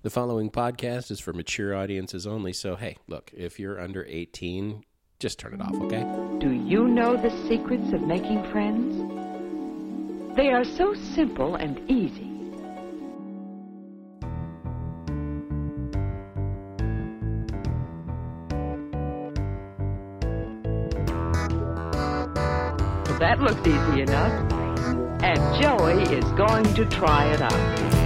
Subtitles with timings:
[0.00, 4.84] The following podcast is for mature audiences only, so hey, look, if you're under 18,
[5.18, 6.04] just turn it off, okay?
[6.38, 8.96] Do you know the secrets of making friends?
[10.36, 12.30] They are so simple and easy.
[23.18, 24.52] That looks easy enough.
[25.24, 27.97] And Joey is going to try it out.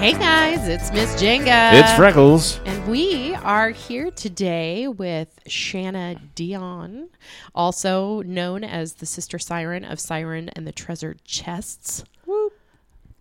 [0.00, 1.74] Hey guys, it's Miss Jenga.
[1.74, 2.58] It's Freckles.
[2.64, 7.08] And we are here today with Shana Deon,
[7.54, 12.02] also known as the sister siren of Siren and the Treasured Chests.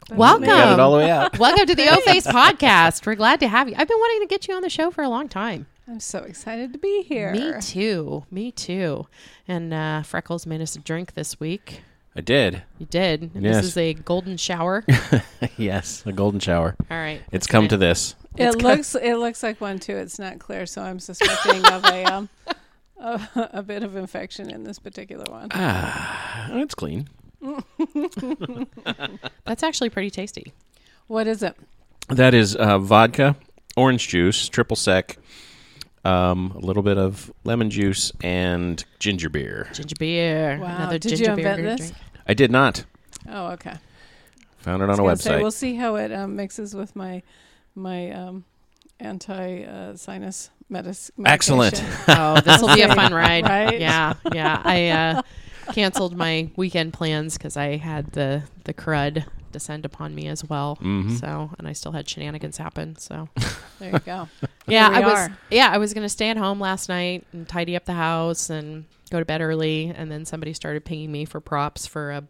[0.10, 0.46] Welcome.
[0.46, 1.38] Got it all the way out.
[1.38, 3.06] Welcome to the O Face podcast.
[3.06, 3.76] We're glad to have you.
[3.78, 5.68] I've been wanting to get you on the show for a long time.
[5.86, 7.34] I'm so excited to be here.
[7.34, 8.24] Me too.
[8.32, 9.06] Me too.
[9.50, 11.82] And uh, Freckles made us a drink this week.
[12.16, 12.64] I did.
[12.80, 13.32] You did.
[13.34, 13.56] And Yes.
[13.58, 14.84] This is a golden shower.
[15.58, 16.76] yes, a golden shower.
[16.92, 17.22] All right.
[17.32, 17.70] It's come good.
[17.72, 18.16] to this.
[18.38, 19.96] It It's co- looks it looks like one too.
[19.96, 22.30] It's not clear, so I'm suspecting of a um
[23.00, 23.22] a,
[23.54, 25.50] a bit of infection in this particular one.
[25.52, 27.08] Ah, it's clean.
[29.46, 30.54] That's actually pretty tasty.
[31.08, 31.56] What is it?
[32.10, 33.36] That is uh, vodka,
[33.78, 35.18] orange juice, triple sec,
[36.06, 39.70] um, a little bit of lemon juice, and ginger beer.
[39.74, 40.60] Ginger beer.
[40.60, 40.76] Wow.
[40.76, 41.80] Another Did you ginger invent beer this?
[41.92, 41.96] drink.
[42.28, 42.86] I did not.
[43.30, 43.76] Oh, okay.
[44.60, 45.22] Found it on a website.
[45.22, 47.24] Say, we'll see how it um, mixes with my
[47.76, 48.46] my um,
[49.00, 51.26] anti uh, sinus medis- medication.
[51.26, 51.84] Excellent.
[52.08, 53.46] Oh, this will be a fun ride.
[53.46, 53.80] Right?
[53.80, 54.62] Yeah, yeah.
[54.64, 55.22] I uh,
[55.74, 60.78] canceled my weekend plans because I had the the crud descend upon me as well.
[60.82, 61.20] Mhm.
[61.20, 62.96] So, and I still had shenanigans happen.
[62.98, 63.30] So,
[63.80, 64.28] There you go.
[64.68, 67.76] yeah, we I was yeah I was gonna stay at home last night and tidy
[67.76, 71.40] up the house and go to bed early, and then somebody started pinging me for
[71.40, 72.24] props for a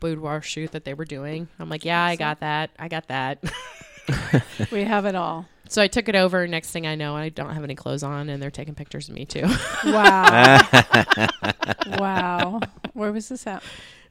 [0.00, 1.48] boudoir shoot that they were doing.
[1.58, 2.70] I'm like, yeah, I got that.
[2.78, 3.42] I got that.
[4.72, 5.46] we have it all.
[5.68, 6.46] so I took it over.
[6.48, 9.14] Next thing I know, I don't have any clothes on, and they're taking pictures of
[9.14, 9.46] me too.
[9.84, 10.60] Wow.
[11.98, 12.60] wow.
[12.94, 13.62] Where was this at?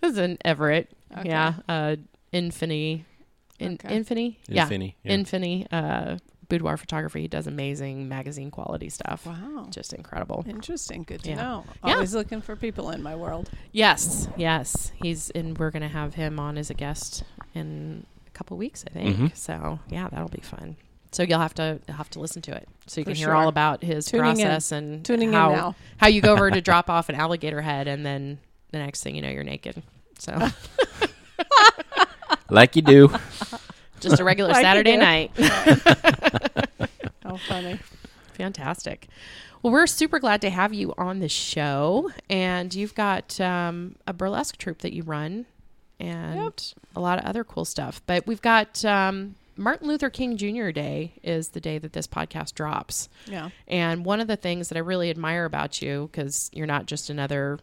[0.01, 0.89] It was in Everett.
[1.17, 1.29] Okay.
[1.29, 1.53] Yeah.
[1.67, 1.97] Uh,
[2.33, 3.03] Infini.
[3.59, 3.89] In, Okay.
[3.99, 4.35] Infini?
[4.47, 4.63] Yeah.
[4.63, 5.15] Infinity, yeah.
[5.15, 5.67] Infini.
[5.71, 6.17] Uh,
[6.49, 7.21] boudoir photography.
[7.21, 9.25] He does amazing magazine quality stuff.
[9.25, 9.67] Wow.
[9.69, 10.43] Just incredible.
[10.47, 11.03] Interesting.
[11.03, 11.35] Good to Yeah.
[11.35, 11.65] know.
[11.85, 11.93] Yeah.
[11.93, 13.49] Always looking for people in my world.
[13.71, 14.27] Yes.
[14.35, 14.91] Yes.
[15.01, 18.83] He's, and we're going to have him on as a guest in a couple weeks,
[18.89, 19.15] I think.
[19.17, 19.35] Mhm.
[19.37, 20.75] So, yeah, that'll be fun.
[21.13, 23.27] So you'll have to you'll have to listen to it, so you For can hear
[23.27, 23.35] sure.
[23.35, 24.45] all about his Tuning in.
[24.45, 25.75] process and Tuning how in now.
[25.97, 28.39] how you go over to drop off an alligator head, and then
[28.71, 29.83] the next thing you know, you're naked.
[30.19, 30.31] So
[32.51, 33.07] like you do.
[33.99, 34.97] just a regular Like you Saturday do.
[34.97, 35.31] night.
[37.23, 37.79] How funny.
[38.33, 39.07] Fantastic.
[39.63, 44.13] Well, we're super glad to have you on the show, and you've got um, a
[44.13, 45.45] burlesque troupe that you run,
[45.99, 48.01] and a lot of other cool stuff.
[48.07, 50.71] But we've got um, Martin Luther King Jr.
[50.71, 53.49] Day is the day that this podcast drops, Yeah.
[53.67, 57.11] and one of the things that I really admire about you, because you're not just
[57.11, 57.59] another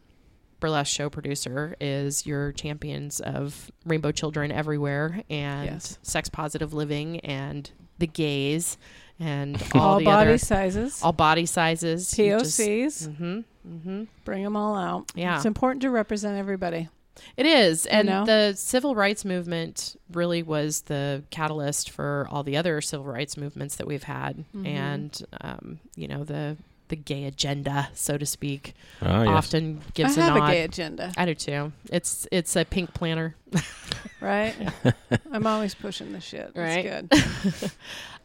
[0.60, 5.98] burlesque show producer, is you're champions of rainbow children everywhere and Yes.
[6.02, 8.76] sex positive living and the gays
[9.20, 11.02] and all, All, the body other sizes.
[11.02, 12.16] all body sizes.
[12.19, 13.08] You just- POCs.
[13.08, 14.06] Mhm, mhm.
[14.24, 15.10] Bring them all out.
[15.14, 15.36] Yeah.
[15.36, 16.88] It's important to represent everybody.
[17.36, 17.84] It is.
[17.86, 18.25] And know?
[18.25, 23.75] the civil rights movement really was the catalyst for all the other civil rights movements
[23.76, 24.38] that we've had.
[24.54, 24.66] Mm-hmm.
[24.66, 26.56] And, um, you know, the,
[26.88, 29.28] the gay agenda, so to speak, Oh, yes.
[29.28, 30.49] often gives I have a nod.
[30.49, 31.72] a gay agenda, I do too.
[31.93, 33.34] It's it's a pink planner,
[34.21, 34.54] right?
[35.32, 36.53] I'm always pushing the shit.
[36.54, 37.09] Right.
[37.09, 37.71] That's good.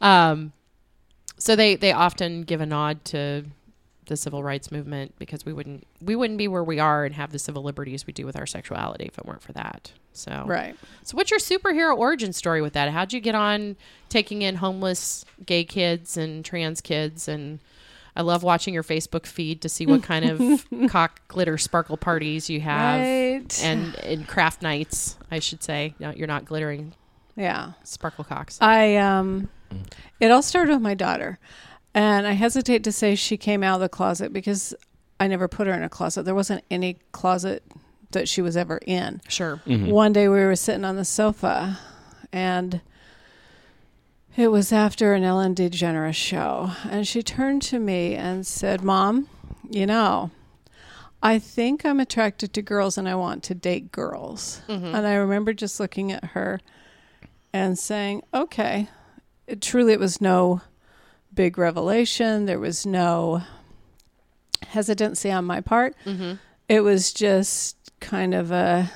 [0.00, 0.52] um,
[1.38, 3.44] so they they often give a nod to
[4.06, 7.32] the civil rights movement because we wouldn't we wouldn't be where we are and have
[7.32, 9.92] the civil liberties we do with our sexuality if it weren't for that.
[10.12, 10.76] So Right.
[11.04, 12.90] So what's your superhero origin story with that?
[12.90, 13.76] How'd you get on
[14.10, 17.60] taking in homeless gay kids and trans kids and
[18.16, 22.48] I love watching your Facebook feed to see what kind of cock glitter sparkle parties
[22.48, 23.60] you have Right.
[23.64, 25.94] and and craft nights, I should say.
[25.98, 26.94] No, you're not glittering
[27.36, 27.72] Yeah.
[27.82, 28.58] sparkle cocks.
[28.60, 29.48] I um
[30.20, 31.38] it all started with my daughter.
[31.96, 34.74] And I hesitate to say she came out of the closet because
[35.20, 36.24] I never put her in a closet.
[36.24, 37.62] There wasn't any closet
[38.10, 39.20] that she was ever in.
[39.28, 39.56] Sure.
[39.66, 41.78] One day we were sitting on the sofa
[42.32, 42.80] and
[44.36, 46.72] it was after an Ellen DeGeneres show.
[46.88, 49.28] And she turned to me and said, Mom,
[49.68, 50.30] you know,
[51.22, 54.60] I think I'm attracted to girls and I want to date girls.
[54.68, 54.94] Mm-hmm.
[54.94, 56.60] And I remember just looking at her
[57.52, 58.88] and saying, okay.
[59.46, 60.62] It, truly, it was no
[61.32, 62.46] big revelation.
[62.46, 63.42] There was no
[64.66, 65.94] hesitancy on my part.
[66.04, 66.34] Mm-hmm.
[66.68, 68.90] it was just kind of a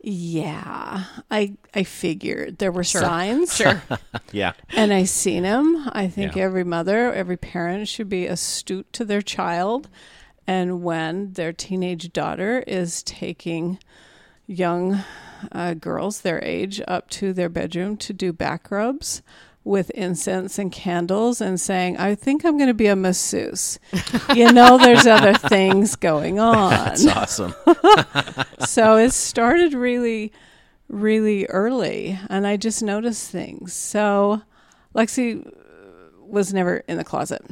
[0.00, 1.04] yeah.
[1.30, 3.54] I I figured there were signs.
[3.56, 3.82] Sure.
[4.30, 4.52] Yeah.
[4.76, 5.88] And I seen him.
[5.92, 6.42] I think Yeah.
[6.42, 9.88] every mother, every parent should be astute to their child.
[10.46, 13.78] And when their teenage daughter is taking
[14.46, 15.02] young
[15.52, 19.22] uh, girls their age up to their bedroom to do back rubs
[19.64, 23.78] with incense and candles and saying, I think I'm going to be a masseuse.
[24.34, 27.54] you know, there's other things going on That's awesome.
[28.66, 30.32] so it started really,
[30.88, 33.72] really early, and I just noticed things.
[33.72, 34.42] So
[34.94, 35.50] Lexi
[36.20, 37.42] was never in the closet.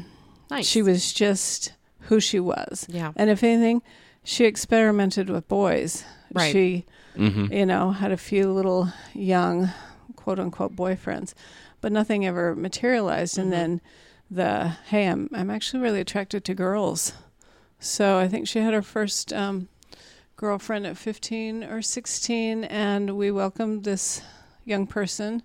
[0.51, 0.67] Nice.
[0.67, 1.73] She was just
[2.03, 2.87] who she was.
[2.89, 3.13] Yeah.
[3.17, 3.83] And if anything,
[4.23, 6.05] she experimented with boys.
[6.33, 6.53] Right.
[6.53, 6.85] She,
[7.17, 7.51] Mm-hmm.
[7.51, 9.71] you know, had a few little young,
[10.17, 11.33] quote unquote, boyfriends,
[11.81, 13.39] but nothing ever materialized.
[13.39, 13.81] And then
[14.31, 17.15] the, hey, I'm, I'm actually really attracted to girls.
[17.79, 19.69] So I think she had her first um,
[20.37, 24.23] girlfriend at 15 or 16, and we welcomed this
[24.65, 25.43] young person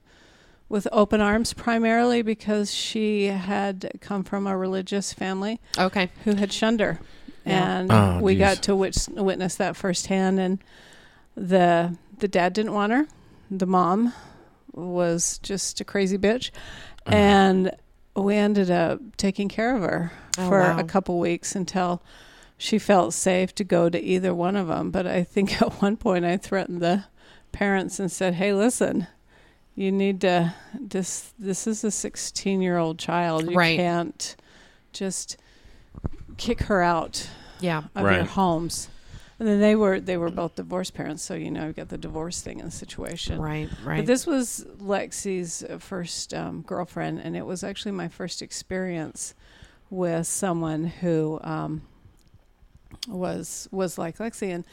[0.67, 6.09] with open arms, primarily because she had come from a religious family Okay.
[6.23, 6.99] who had shunned her.
[7.45, 7.79] Yeah.
[7.79, 8.39] And Oh, we geez.
[8.39, 10.39] got to wit- witness that firsthand.
[10.39, 10.59] And
[11.35, 13.07] the the dad didn't want her.
[13.49, 14.13] The mom
[14.73, 16.51] was just a crazy bitch,
[17.07, 17.15] Uh-huh.
[17.15, 17.71] and
[18.15, 20.77] we ended up taking care of her Oh, for wow.
[20.79, 22.01] a couple weeks until
[22.61, 24.91] she felt safe to go to either one of them.
[24.91, 27.05] But I think at one point I threatened the
[27.51, 29.07] parents and said, "Hey, listen."
[29.73, 33.49] You need to this this is a 16 year old child.
[33.49, 33.77] You Right.
[33.77, 34.35] can't
[34.91, 35.37] just
[36.37, 37.29] kick her out
[37.61, 37.83] Yeah.
[37.95, 38.89] of your homes.
[39.39, 41.97] And then they were they were both divorced parents, so you know you got the
[41.97, 43.39] divorce thing in the situation.
[43.39, 43.69] Right.
[43.83, 43.97] Right.
[43.97, 49.33] But this was Lexi's uh, first um, girlfriend, and it was actually my first experience
[49.89, 51.81] with someone who um,
[53.07, 54.53] was was like Lexi.
[54.53, 54.65] And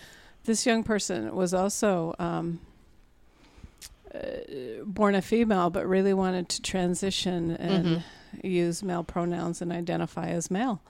[0.44, 2.60] this young person was also um,
[4.14, 4.18] uh,
[4.84, 8.46] born a female, but really wanted to transition and Mm-hmm.
[8.46, 10.80] use male pronouns and identify as male.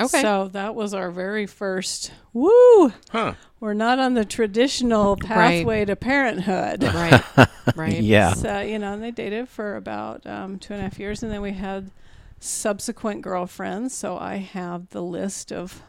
[0.00, 0.22] okay.
[0.22, 2.92] So that was our very first woo.
[3.10, 3.34] Huh.
[3.60, 6.82] We're not on the traditional pathway to parenthood.
[6.84, 7.22] right.
[7.76, 8.00] Right.
[8.02, 8.32] Yeah.
[8.32, 11.22] So, you know, and they dated for about um, two and a half years.
[11.22, 11.90] And then we had
[12.40, 13.92] subsequent girlfriends.
[13.94, 15.82] So I have the list of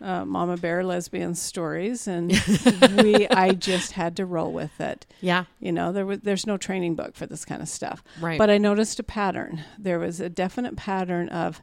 [0.00, 2.08] uh, Mama Bear lesbian stories.
[2.08, 2.30] And
[3.02, 5.06] we, I just had to roll with it.
[5.20, 5.44] Yeah.
[5.58, 8.02] You know, there was, there's no training book for this kind of stuff.
[8.20, 8.38] Right.
[8.38, 9.64] But I noticed a pattern.
[9.78, 11.62] There was a definite pattern of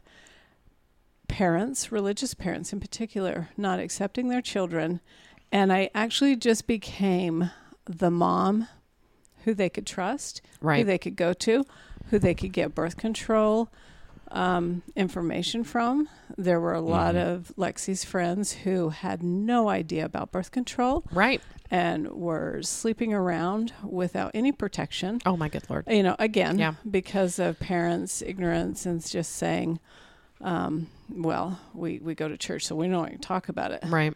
[1.28, 5.00] parents, religious parents in particular, not accepting their children.
[5.52, 7.50] And I actually just became
[7.86, 8.68] the mom
[9.44, 10.78] who they could trust, right.
[10.78, 11.64] who they could go to,
[12.10, 13.70] who they could get birth control
[14.30, 16.08] um, information from.
[16.36, 21.40] There were a lot of Lexi's friends who had no idea about birth control right.
[21.70, 25.84] and were sleeping around without any protection Oh my good lord.
[25.88, 26.74] you know again Yeah.
[26.90, 29.80] because of parents ignorance and just saying
[30.40, 34.14] um, well we, we go to church so we don't want talk about it Right.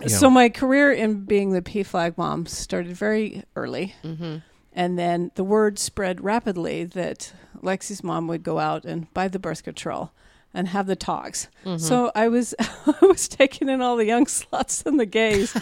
[0.00, 0.08] Yeah.
[0.08, 4.36] so my career in being the PFLAG mom started very early Mm-hmm.
[4.72, 7.32] And then the word spread rapidly that
[7.62, 10.12] lexi's mom would go out and buy the birth control
[10.54, 11.78] and have the talks Mm-hmm.
[11.78, 15.54] so i was i was taking in all the young sluts and the gays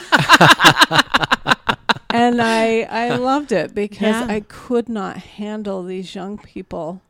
[2.10, 4.26] and I I loved it because Yeah.
[4.28, 7.02] I could not handle these young people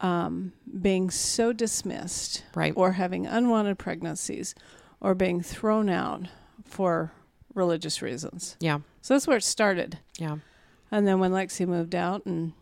[0.00, 2.72] um, being so dismissed Right.
[2.76, 4.54] or having unwanted pregnancies
[5.00, 6.28] or being thrown out
[6.64, 7.12] for
[7.54, 8.56] religious reasons.
[8.60, 8.80] Yeah.
[9.02, 9.98] So that's where it started.
[10.18, 10.38] Yeah.
[10.90, 12.52] And then when Lexi moved out and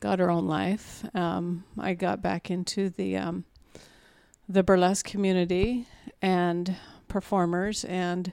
[0.00, 3.44] got her own life, um, I got back into the um,
[4.48, 5.86] the burlesque community
[6.22, 6.76] and
[7.08, 8.32] performers and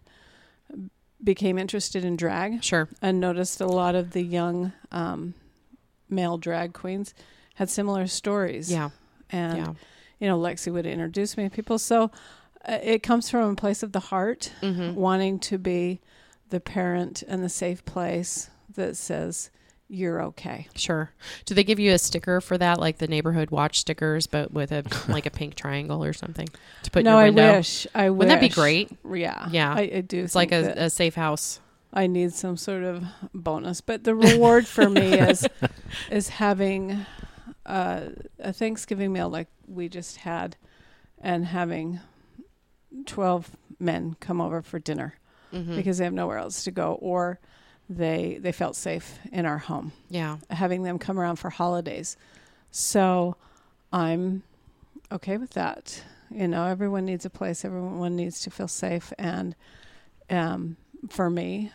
[1.23, 2.89] became interested in drag Sure.
[3.01, 5.33] and noticed a lot of the young um,
[6.09, 7.13] male drag queens
[7.55, 8.71] had similar stories.
[8.71, 8.89] Yeah.
[9.29, 9.73] And yeah.
[10.19, 11.79] you know, Lexi would introduce me to people.
[11.79, 12.11] So
[12.67, 14.95] uh, it comes from a place of the heart, Mm-hmm.
[14.95, 16.01] wanting to be
[16.49, 19.51] the parent and the safe place that says
[19.87, 20.67] you're okay.
[20.73, 21.11] Sure.
[21.45, 24.71] Do they give you a sticker for that, like the neighborhood watch stickers, but with
[24.71, 26.47] a like a pink triangle or something
[26.83, 27.87] to put no, in your I wish.
[27.93, 28.17] I wish.
[28.19, 28.89] Wouldn't that be great?
[29.05, 29.49] Yeah.
[29.51, 29.73] Yeah.
[29.73, 30.23] I, I do.
[30.23, 31.59] It's like a, a safe house.
[31.93, 35.45] I need some sort of bonus, but the reward for me is
[36.09, 37.05] is having
[37.65, 38.01] uh,
[38.39, 40.55] a Thanksgiving meal like we just had,
[41.19, 41.99] and having
[43.05, 45.15] twelve men come over for dinner
[45.53, 45.75] Mm-hmm.
[45.75, 47.37] because they have nowhere else to go, or
[47.97, 49.91] they they felt safe in our home.
[50.09, 50.37] yeah.
[50.49, 52.15] Having them come around for holidays,
[52.71, 53.35] so
[53.91, 54.43] I'm
[55.11, 56.01] okay with that.
[56.29, 57.65] You know, everyone needs a place.
[57.65, 59.11] Everyone needs to feel safe.
[59.19, 59.55] And
[60.29, 60.77] um,
[61.09, 61.71] for me,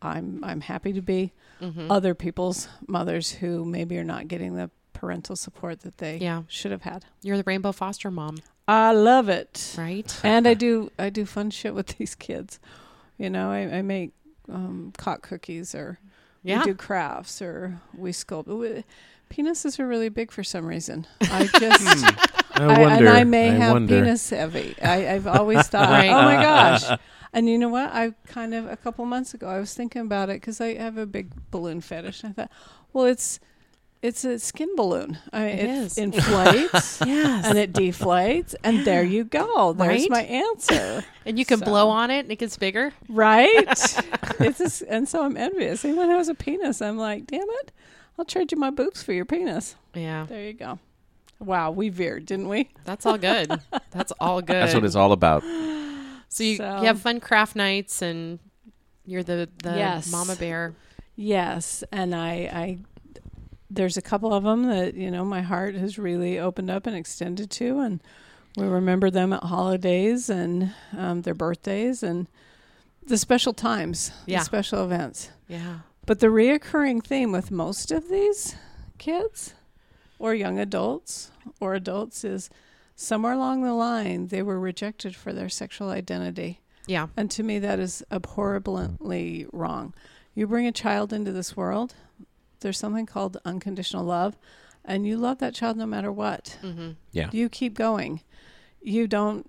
[0.00, 1.88] I'm I'm happy to be Mhm.
[1.90, 6.42] other people's mothers who maybe are not getting the parental support that they Yeah.
[6.48, 7.04] should have had.
[7.22, 9.74] You're the rainbow foster mom, I love it.
[9.76, 10.20] right?
[10.24, 12.58] and I do I do fun shit with these kids.
[13.18, 14.12] You know, I, I make
[14.52, 15.98] um, cock cookies or
[16.42, 16.58] Yeah.
[16.60, 18.46] we do crafts or we sculpt.
[18.46, 18.84] We-
[19.30, 21.06] Penises are really big for some reason.
[21.20, 21.84] I just
[22.58, 24.00] I I- and I may have wonder.
[24.02, 24.74] penis heavy.
[24.82, 26.08] I, I've always thought, Right.
[26.08, 26.98] oh my gosh.
[27.34, 27.90] And you know what?
[27.92, 30.96] I kind of a couple months ago I was thinking about it because I have
[30.96, 32.22] a big balloon fetish.
[32.24, 32.50] And I thought,
[32.94, 33.38] well, it's
[34.02, 35.18] it's a skin balloon.
[35.32, 35.98] I mean, It it, is.
[35.98, 37.46] inflates Yes.
[37.46, 39.72] and it deflates, and there you go.
[39.72, 40.10] There's Right?
[40.10, 41.04] my answer.
[41.26, 42.92] And you can So- blow on it and it gets bigger.
[43.08, 43.50] Right?
[44.40, 45.84] it's just, and so I'm envious.
[45.84, 47.70] Anyone who has a penis, I'm like, damn it,
[48.18, 49.74] I'll trade you my boobs for your penis.
[49.94, 50.24] Yeah.
[50.26, 50.78] There you go.
[51.38, 52.70] Wow, we veered, didn't we?
[52.84, 53.60] That's all good.
[53.90, 54.56] That's all good.
[54.56, 55.42] That's what it's all about.
[56.30, 58.38] So you, So- you have fun craft nights and
[59.06, 60.10] you're the, the Yes.
[60.12, 60.74] mama bear.
[61.16, 62.78] Yes, and I, I,
[63.70, 66.96] there's a couple of them that you know my heart has really opened up and
[66.96, 68.00] extended to, and
[68.56, 72.26] we remember them at holidays and um, their birthdays and
[73.06, 74.38] the special times, Yeah.
[74.40, 75.30] the special events.
[75.48, 75.80] Yeah.
[76.06, 78.56] But the reoccurring theme with most of these
[78.98, 79.54] kids
[80.18, 82.50] or young adults or adults is
[82.96, 86.60] somewhere along the line they were rejected for their sexual identity.
[86.86, 87.08] Yeah.
[87.16, 89.94] And to me, that is abhorrently wrong.
[90.34, 91.94] You bring a child into this world,
[92.60, 94.36] there's something called unconditional love,
[94.84, 96.58] and you love that child no matter what.
[96.62, 96.92] Mm-hmm.
[97.12, 97.30] Yeah.
[97.32, 98.22] You keep going.
[98.80, 99.48] You don't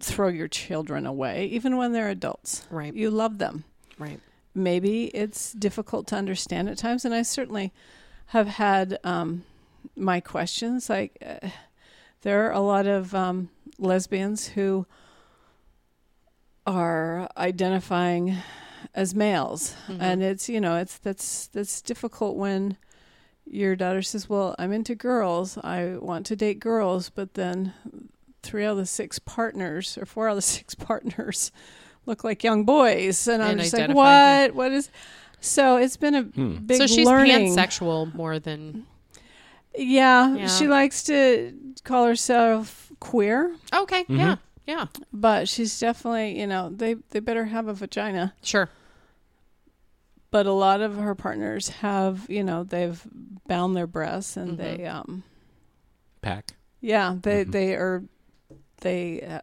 [0.00, 2.66] throw your children away, even when they're adults.
[2.70, 2.94] Right.
[2.94, 3.64] You love them.
[3.98, 4.20] Right.
[4.54, 7.72] Maybe it's difficult to understand at times, and I certainly
[8.26, 9.44] have had um,
[9.96, 10.88] my questions.
[10.88, 11.48] Like, uh,
[12.22, 14.86] there are a lot of um, lesbians who
[16.66, 18.36] are identifying
[18.94, 19.96] as males Mhm.
[20.00, 22.76] and it's you know it's that's that's difficult when
[23.46, 27.72] your daughter says well i'm into girls i want to date girls but then
[28.42, 31.52] three out of the six partners or four out of the six partners
[32.06, 34.90] look like young boys and i'm just like identify what what is
[35.40, 36.54] so it's been a Hmm.
[36.56, 38.86] big so she's learning pansexual more than.
[39.76, 40.46] yeah, Yeah.
[40.48, 41.54] she likes to
[41.84, 44.04] call herself queer Okay.
[44.04, 44.18] Mhm.
[44.18, 44.36] Yeah.
[44.66, 44.86] Yeah.
[45.12, 48.68] but she's definitely you know they they better have a vagina Sure.
[50.30, 53.04] But a lot of her partners have you know they've
[53.48, 54.56] bound their breasts and Mhm.
[54.58, 55.22] they um
[56.22, 56.52] Pack.
[56.80, 57.52] yeah they Mhm.
[57.52, 58.02] they are
[58.82, 59.40] they uh,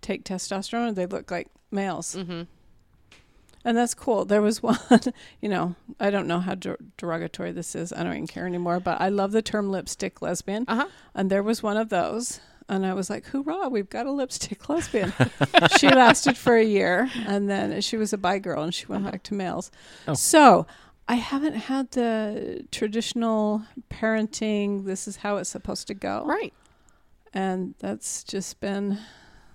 [0.00, 2.42] take testosterone and they look like males Mm-hmm.
[3.64, 4.78] and that's cool there was one
[5.40, 8.80] you know i don't know how der- derogatory this is i don't even care anymore
[8.80, 10.86] but i love the term lipstick lesbian Uh huh.
[11.14, 14.68] and there was one of those and i was like hoorah we've got a lipstick
[14.68, 15.12] lesbian
[15.78, 19.02] she lasted for a year and then she was a bi girl and she went
[19.04, 19.12] Uh-huh.
[19.12, 19.70] back to males
[20.08, 20.14] Oh.
[20.14, 20.66] so
[21.08, 26.52] i haven't had the traditional parenting this is how it's supposed to go Right.
[27.32, 28.98] and that's just been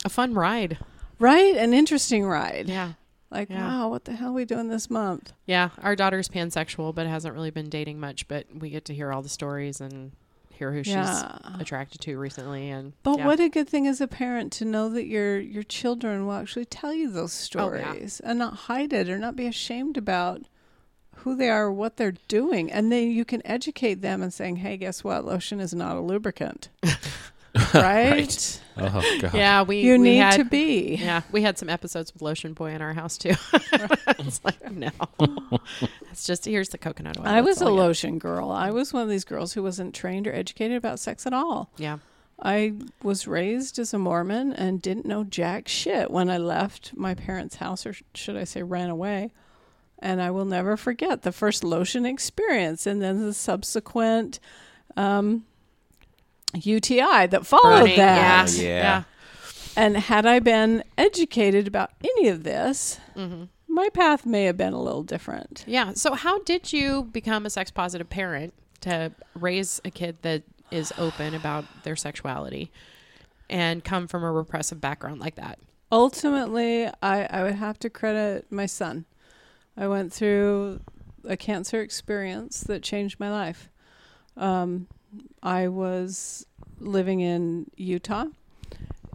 [0.05, 0.77] A fun ride.
[1.19, 2.93] right an interesting ride Yeah.
[3.29, 3.67] like Yeah.
[3.67, 5.69] wow what the hell are we doing this month Yeah.
[5.81, 8.27] Our daughter's pansexual, but hasn't really been dating much.
[8.29, 10.13] But we get to hear all the stories and
[10.69, 12.69] who yeah she's attracted to recently.
[12.69, 13.25] And But yeah.
[13.25, 16.65] what a good thing as a parent to know that your your children will actually
[16.65, 20.41] tell you those Oh, stories and not hide it or not be ashamed about
[21.17, 24.55] who they are, or what they're doing, and then you can educate them and saying,
[24.57, 25.23] "Hey, guess what?
[25.23, 26.69] Lotion is not a lubricant,
[27.73, 28.61] right?
[28.77, 29.33] Oh god.
[29.33, 32.53] Yeah, we You we need had, to be." Yeah, we had some episodes with Lotion
[32.53, 33.33] Boy in our house too.
[33.53, 34.89] it's like no,
[36.11, 37.27] it's just here's the coconut oil.
[37.27, 38.51] I was a all you lotion girl.
[38.51, 41.69] I was one of these girls who wasn't trained or educated about sex at all.
[41.77, 41.97] Yeah,
[42.41, 47.13] I was raised as a Mormon and didn't know jack shit when I left my
[47.13, 49.31] parents' house, or should I say, ran away.
[49.99, 54.39] And I will never forget the first lotion experience and then the subsequent
[54.97, 55.45] um,
[56.53, 58.49] UTI that followed Burning, that.
[58.49, 59.03] Oh, Yeah, yeah.
[59.75, 64.73] And had I been educated about any of this, hmm my path may have been
[64.73, 65.63] a little different.
[65.65, 65.93] yeah.
[65.93, 70.91] So how did you become a sex positive parent to raise a kid that is
[70.97, 72.69] open about their sexuality
[73.49, 75.57] and come from a repressive background like that?
[75.89, 79.05] Ultimately, I, I would have to credit my son.
[79.77, 80.81] I went through
[81.23, 83.69] a cancer experience that changed my life.
[84.35, 84.87] Um,
[85.43, 86.45] I was
[86.79, 88.25] living in Utah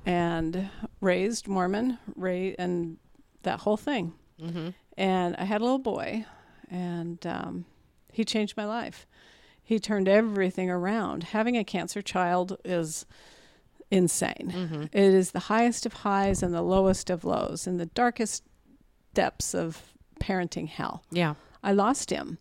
[0.04, 2.96] and raised Mormon, ra- and
[3.42, 4.12] that whole thing.
[4.40, 4.68] Mm-hmm.
[4.96, 6.24] And I had a little boy,
[6.70, 7.64] and um,
[8.12, 9.06] he changed my life.
[9.62, 11.24] He turned everything around.
[11.24, 13.04] Having a cancer child is
[13.90, 14.88] insane.
[14.92, 18.44] It is the highest of highs and the lowest of lows and the darkest
[19.12, 21.02] depths of parenting hell.
[21.10, 21.34] Yeah.
[21.62, 22.38] I lost him.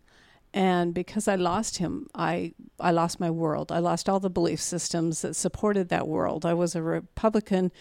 [0.56, 3.72] And because I lost him, I I lost my world.
[3.74, 6.46] I lost all the belief systems that supported that world.
[6.46, 7.72] I was a Republican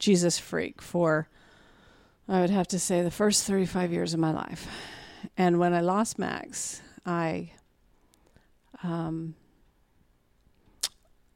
[0.00, 1.28] Jesus freak for
[2.28, 4.66] I would have to say the first 35 years of my life.
[5.36, 7.52] And when I lost Max, I
[8.82, 9.34] um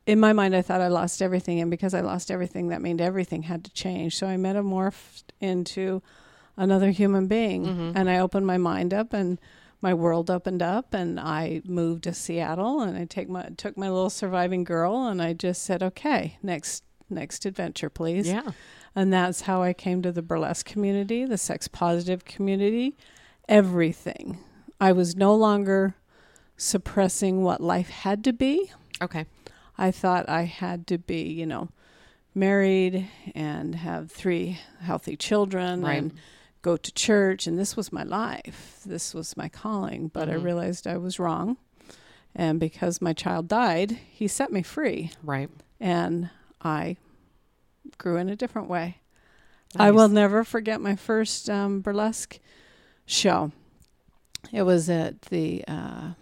[0.07, 3.01] in my mind I thought I lost everything and because I lost everything that meant
[3.01, 4.17] everything had to change.
[4.17, 6.03] So I metamorphed into
[6.57, 7.93] another human being Mm-hmm.
[7.97, 9.39] and I opened my mind up and
[9.81, 13.89] my world opened up and I moved to Seattle and I take my took my
[13.89, 18.51] little surviving girl and I just said, "Okay, next next adventure, please." Yeah.
[18.97, 22.97] And that's how I came to the burlesque community, the sex positive community,
[23.49, 24.39] everything.
[24.81, 25.95] I was no longer
[26.57, 28.71] suppressing what life had to be.
[29.01, 29.27] Okay.
[29.77, 31.69] I thought I had to be, you know,
[32.35, 35.99] married and have three healthy children Right.
[36.03, 36.13] and
[36.69, 38.81] go to church and this was my life.
[38.85, 40.45] This was my calling, but I Mhm.
[40.45, 41.57] realized I was wrong.
[42.35, 45.51] And because my child died, he set me free Right.
[45.81, 46.29] and
[46.61, 46.97] I
[47.97, 48.99] grew in a different way.
[49.77, 52.39] I will never forget my first um, burlesque
[53.07, 53.53] show.
[54.53, 56.13] It was at the uh,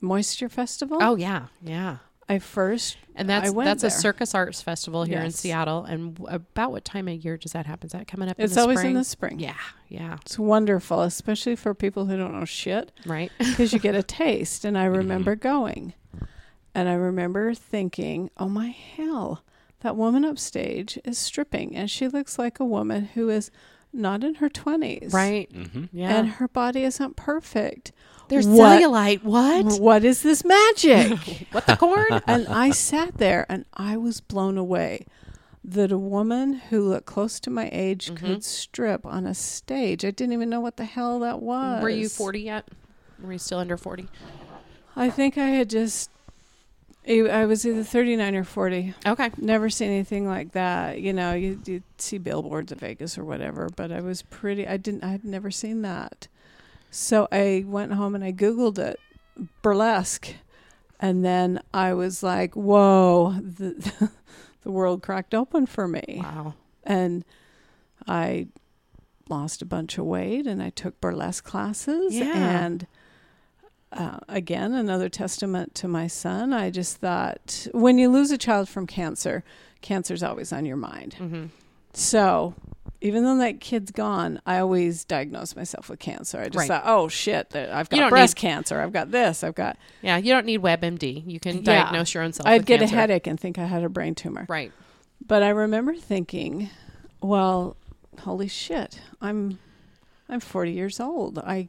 [0.00, 0.98] Moisture Festival.
[1.00, 1.46] Oh yeah.
[1.62, 1.98] Yeah.
[2.30, 5.84] I first And that's I went that's a circus arts festival here in Seattle.
[5.84, 7.86] And w- about what time of year does that happen?
[7.86, 8.38] Is that coming up?
[8.38, 8.92] in It's the always spring?
[8.92, 9.38] in the spring.
[9.40, 9.54] Yeah.
[9.88, 10.18] Yeah.
[10.22, 13.30] It's wonderful, especially for people who don't know shit, Right.
[13.38, 14.64] because you get a taste.
[14.64, 14.96] And I Mm-hmm.
[14.96, 15.94] remember going,
[16.74, 19.42] and I remember thinking, "Oh my hell,
[19.80, 23.50] that woman upstage is stripping, and she looks like a woman who is
[23.92, 25.52] not in her twenties, right.
[25.52, 25.84] Mm-hmm.
[25.92, 26.16] Yeah.
[26.16, 27.90] And her body isn't perfect.
[28.30, 29.22] There's what- cellulite.
[29.22, 29.78] What?
[29.80, 32.06] What is this magic?" what the corn?
[32.26, 35.04] and I sat there and I was blown away
[35.62, 38.26] that a woman who looked close to my age Mm-hmm.
[38.26, 40.04] could strip on a stage.
[40.06, 41.82] I didn't even know what the hell that was.
[41.82, 42.66] Were you 40 yet?
[43.22, 44.08] Were you still under 40?
[44.96, 46.10] I think I had just.
[47.08, 48.94] I was either 39 or 40.
[49.06, 49.30] Okay.
[49.38, 51.00] Never seen anything like that.
[51.00, 54.66] You know, you you see billboards of Vegas or whatever, but I was pretty.
[54.66, 55.02] I didn't.
[55.04, 56.28] I had never seen that.
[56.90, 58.98] So I went home and I googled it,
[59.62, 60.34] burlesque,
[60.98, 64.10] and then I was like, "Whoa!" The
[64.62, 66.54] the world cracked open for me, Wow.
[66.84, 67.24] and
[68.08, 68.48] I
[69.28, 72.64] lost a bunch of weight, and I took burlesque classes, Yeah.
[72.64, 72.86] and.
[73.92, 76.52] Uh, again, another testament to my son.
[76.52, 79.42] I just thought when you lose a child from cancer,
[79.80, 81.16] cancer's always on your mind.
[81.18, 81.46] Mm-hmm.
[81.92, 82.54] So,
[83.00, 86.38] even though that kid's gone, I always diagnose myself with cancer.
[86.40, 86.68] I just Right.
[86.68, 88.80] thought, oh shit, I've got breast need- cancer.
[88.80, 89.42] I've got this.
[89.42, 89.76] I've got.
[90.02, 90.18] Yeah.
[90.18, 91.24] You don't need WebMD.
[91.26, 91.62] You can Yeah.
[91.62, 92.46] diagnose your own self.
[92.46, 92.94] I'd get cancer.
[92.94, 94.44] a headache and think I had a brain tumor.
[94.48, 94.72] Right.
[95.26, 96.70] But I remember thinking,
[97.22, 97.76] well,
[98.20, 99.58] holy shit, I'm,
[100.28, 101.38] I'm 40 years old.
[101.38, 101.68] I,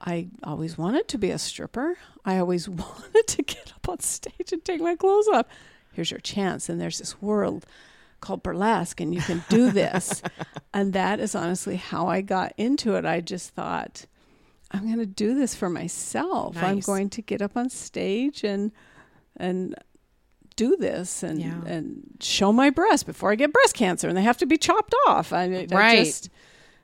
[0.00, 1.96] I always wanted to be a stripper.
[2.24, 5.46] I always wanted to get up on stage and take my clothes off.
[5.92, 7.66] Here's your chance, and there's this world
[8.20, 10.22] called burlesque, and you can do this.
[10.74, 13.04] and that is honestly how I got into it.
[13.04, 14.06] I just thought,
[14.70, 16.56] I'm going to do this for myself.
[16.62, 18.72] I'm going to get up on stage and
[19.36, 19.74] and
[20.56, 21.60] do this and Yeah.
[21.64, 24.94] and show my breast before I get breast cancer, and they have to be chopped
[25.06, 25.32] off.
[25.32, 26.04] I, I Right.
[26.04, 26.28] just-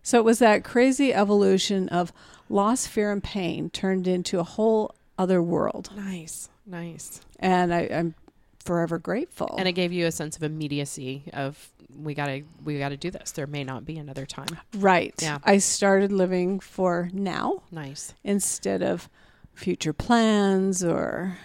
[0.03, 2.13] so it was that crazy evolution of
[2.49, 6.49] loss, fear, and pain turned into a whole other world, Nice.
[6.65, 7.21] Nice.
[7.41, 8.15] and I, I'm
[8.67, 9.55] forever grateful.
[9.59, 13.33] And it gave you a sense of immediacy of we gotta we gotta do this.
[13.33, 14.49] There may not be another time.
[14.77, 15.15] right.
[15.23, 15.39] Yeah.
[15.45, 18.13] I started living for now Nice.
[18.25, 19.09] instead of
[19.55, 21.39] future plans or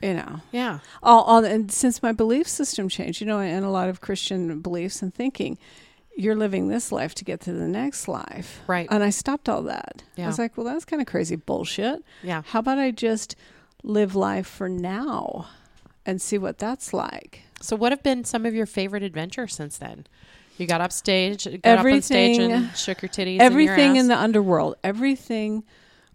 [0.00, 0.78] you know Yeah.
[1.02, 4.60] all, all and since my belief system changed you know and a lot of christian
[4.60, 5.58] beliefs and thinking
[6.16, 8.88] you're living this life to get to the next life Right.
[8.90, 12.42] and i stopped all that i was like well that's kind of crazy bullshit Yeah.
[12.46, 13.36] how about i just
[13.82, 15.46] live life for now
[16.06, 19.78] and see what that's like So what have been some of your favorite adventures since
[19.78, 20.06] then?
[20.58, 23.40] You got up stage, got up on stage Everything- and shook your titties.
[23.40, 25.64] everything in in the underworld everything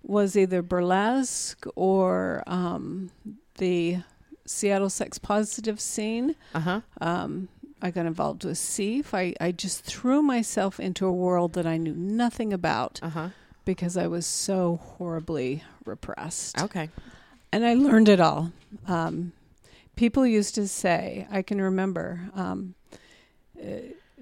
[0.03, 3.11] was either burlesque or um,
[3.57, 3.97] the
[4.45, 6.81] seattle sex positive scene Uh huh.
[7.01, 7.49] um,
[7.81, 9.13] I got involved with SEAF.
[9.13, 13.29] I, I just threw myself into a world that I knew nothing about Uh huh.
[13.65, 16.61] because I was so horribly repressed.
[16.61, 16.89] Okay.
[17.53, 18.51] And I learned it all.
[18.87, 19.31] Um,
[19.99, 22.73] people used to say, I can remember, um,
[23.61, 23.79] uh,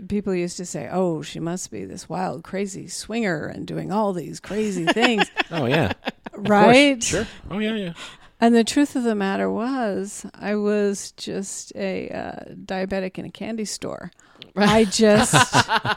[0.08, 4.12] people used to say, oh, she must be this wild, crazy swinger and doing all
[4.12, 5.30] these crazy things.
[5.52, 5.94] Oh yeah,
[6.36, 7.02] right?
[7.04, 7.28] Sure.
[7.52, 7.94] Oh yeah, yeah.
[8.42, 13.32] And the truth of the matter was, I was just a uh, diabetic in a
[13.32, 14.12] candy store.
[14.56, 15.36] I just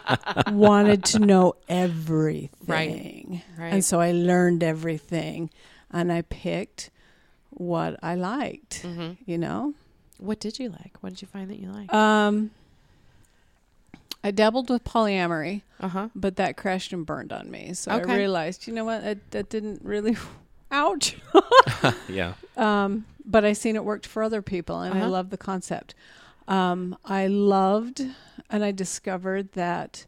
[0.51, 3.40] wanted to know everything.
[3.59, 3.73] Right.
[3.73, 5.49] And so I learned everything
[5.90, 6.90] and I picked
[7.61, 9.75] what I liked, hmm you know?
[10.18, 10.96] What did you like?
[11.01, 11.92] What did you find that you liked?
[11.94, 12.51] Um,
[14.25, 16.09] I dabbled with polyamory, Uh huh.
[16.14, 17.73] but that crashed and burned on me.
[17.75, 18.12] So Okay.
[18.14, 20.16] I realized, you know what, that, that didn't really,
[20.70, 21.16] ouch.
[22.09, 22.35] yeah.
[22.57, 25.11] Um, but I seen it worked for other people, and I Uh-huh.
[25.11, 25.94] love the concept.
[26.49, 28.01] Um, I loved,
[28.51, 30.07] and I discovered that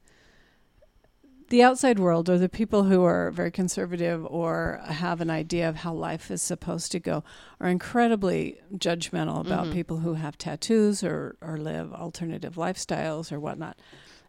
[1.53, 5.77] the outside world, or the people who are very conservative or have an idea of
[5.77, 7.23] how life is supposed to go,
[7.61, 9.73] are incredibly judgmental about Mhm.
[9.73, 13.77] people who have tattoos or or live alternative lifestyles or whatnot.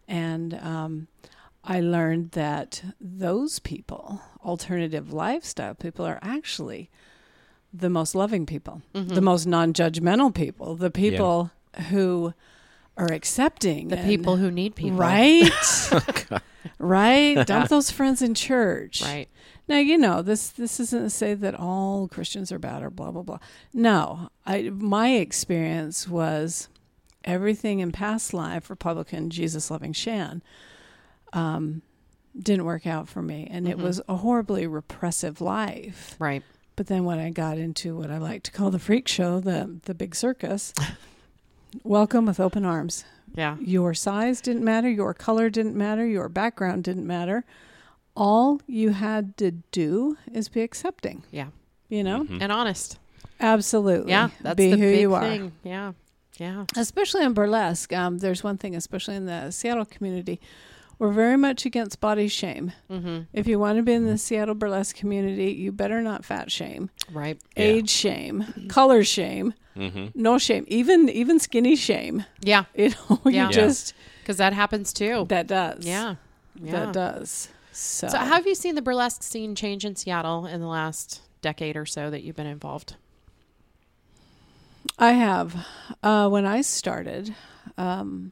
[0.07, 1.07] And um,
[1.63, 6.89] I learned that those people, alternative lifestyle people, are actually
[7.73, 9.15] the most loving people, Mhm.
[9.15, 11.51] the most non-judgmental people, the people
[11.89, 12.33] who
[12.97, 14.97] are accepting, The and- people who need people.
[14.99, 15.49] right,
[16.79, 17.45] right.
[17.47, 19.27] Dump those friends in church, Right.
[19.67, 20.49] Now you know this.
[20.49, 23.39] This isn't to say that all Christians are bad or blah blah blah.
[23.73, 26.67] No, I my experience was
[27.23, 30.43] everything in past life, Republican, Jesus loving Shan,
[31.31, 31.81] um,
[32.37, 33.83] didn't work out for me, and it Mhm.
[33.83, 36.17] was a horribly repressive life.
[36.19, 36.43] Right.
[36.75, 39.79] But then when I got into what I like to call the freak show, the
[39.83, 40.73] the big circus,
[41.83, 43.05] welcome with open arms.
[43.35, 43.57] Yeah.
[43.59, 47.43] Your size didn't matter, your color didn't matter, your background didn't matter.
[48.15, 51.23] All you had to do is be accepting.
[51.31, 51.47] Yeah.
[51.89, 52.25] You know?
[52.25, 52.41] Mhm.
[52.41, 52.99] And honest.
[53.39, 54.11] Absolutely.
[54.11, 54.29] Yeah.
[54.41, 55.21] That's be the who big you are.
[55.21, 55.51] thing.
[55.63, 55.93] Yeah.
[56.37, 56.65] Yeah.
[56.77, 57.91] Especially in burlesque.
[57.93, 60.39] Um, there's one thing, especially in the Seattle community,
[60.99, 62.71] we're very much against body shame.
[62.89, 63.21] Mm-hmm.
[63.33, 66.89] If you want to be in the Seattle burlesque community, you better not fat shame,
[67.11, 67.39] Right.
[67.57, 67.63] Yeah.
[67.63, 72.25] age shame, color shame, hmm no shame, even even skinny shame.
[72.41, 72.65] Yeah.
[72.75, 73.49] You know, you Yeah.
[73.51, 75.25] just Because that happens too.
[75.29, 75.85] that does.
[75.85, 76.15] yeah.
[76.61, 76.71] Yeah.
[76.71, 77.49] That does.
[77.71, 81.75] So, So, have you seen the burlesque scene change in Seattle in the last decade
[81.75, 82.95] or so that you've been involved?
[84.99, 85.65] I have.
[86.03, 87.33] Uh, when I started,
[87.77, 88.31] um,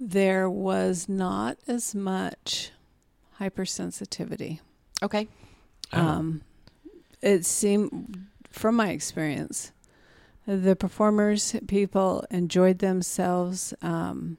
[0.00, 2.72] there was not as much
[3.40, 4.60] hypersensitivity.
[5.02, 5.28] Okay.
[5.92, 5.98] Oh.
[6.00, 6.42] Um,
[7.22, 8.26] it seemed,
[8.58, 9.72] from my experience,
[10.46, 14.38] the performers, people enjoyed themselves, um,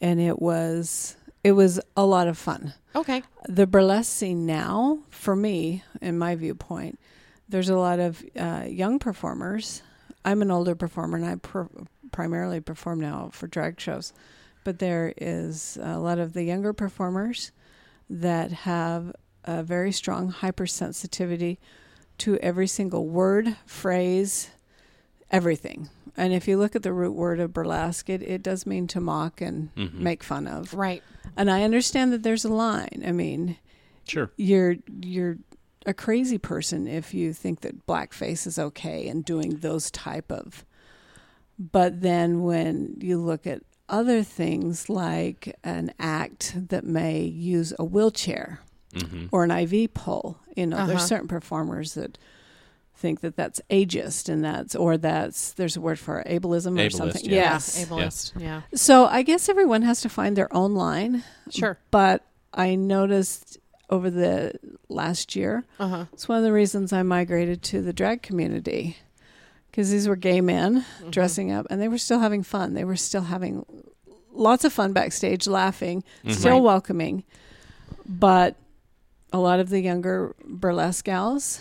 [0.00, 2.74] and it was it was a lot of fun.
[2.94, 3.22] Okay.
[3.48, 6.98] The burlesque scene now, for me, in my viewpoint,
[7.48, 9.82] there's a lot of uh, young performers.
[10.24, 11.68] I'm an older performer, and I per-
[12.12, 14.12] primarily perform now for drag shows.
[14.64, 17.52] But there is a lot of the younger performers
[18.08, 21.58] that have a very strong hypersensitivity
[22.18, 24.50] to every single word, phrase,
[25.30, 25.88] everything.
[26.16, 29.00] And if you look at the root word of burlesque, it, it does mean to
[29.00, 29.94] mock and Mhm.
[29.98, 30.72] make fun of.
[30.74, 31.02] Right.
[31.36, 33.02] And I understand that there's a line.
[33.04, 33.56] I mean,
[34.06, 34.30] Sure.
[34.36, 35.38] you're you're
[35.86, 40.64] a crazy person if you think that blackface is okay and doing those type of
[41.58, 47.84] but then when you look at other things like an act that may use a
[47.84, 48.60] wheelchair
[49.02, 50.86] hmm or an IV pole, you know, Uh-huh.
[50.86, 52.18] there's certain performers that
[52.96, 56.90] think that that's ageist and that's or that's there's a word for it, ableism or
[56.90, 57.24] something.
[57.24, 57.34] yeah.
[57.54, 57.76] Yes.
[57.78, 57.84] Yeah.
[57.86, 58.32] Ableist.
[58.40, 58.60] Yeah.
[58.74, 61.24] So I guess everyone has to find their own line.
[61.50, 61.76] Sure.
[61.90, 63.58] But I noticed
[63.90, 64.52] over the
[64.88, 66.04] last year, Uh huh.
[66.12, 68.96] it's one of the reasons I migrated to the drag community
[69.70, 71.10] because these were gay men Mm-hmm.
[71.10, 72.74] dressing up and they were still having fun.
[72.74, 73.66] They were still having
[74.32, 76.32] lots of fun backstage, laughing, Mhm.
[76.32, 77.24] still welcoming.
[78.06, 78.54] But
[79.34, 81.60] a lot of the younger burlesque gals,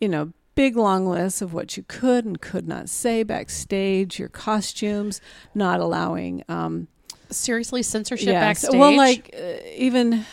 [0.00, 4.28] you know, big long lists of what you could and could not say backstage, your
[4.28, 5.20] costumes,
[5.54, 6.88] not allowing um,
[7.30, 8.40] Seriously, censorship Yes.
[8.62, 8.76] backstage.
[8.78, 10.24] Well, like uh, even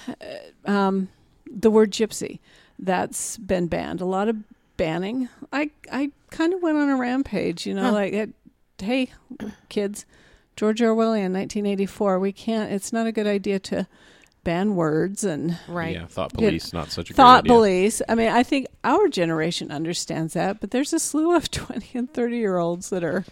[0.66, 1.10] uh, um,
[1.46, 2.40] the word gypsy,
[2.80, 4.02] that's been banned.
[4.02, 4.38] A lot of
[4.78, 5.30] banning.
[5.54, 7.68] I I kind of went on a rampage.
[7.68, 7.92] You know, Huh.
[7.92, 8.30] like it,
[8.80, 9.12] hey,
[9.70, 10.08] kids,
[10.56, 12.18] George Orwell in 1984.
[12.20, 12.72] We can't.
[12.72, 13.88] It's not a good idea to
[14.48, 15.96] ban words and right.
[15.96, 16.06] Yeah.
[16.06, 16.38] Thought Good.
[16.46, 17.58] police, not such a thought good idea.
[17.60, 18.02] police.
[18.08, 22.14] I mean, I think our generation understands that, but there's a slew of 20 and
[22.14, 23.26] 30 year olds that are,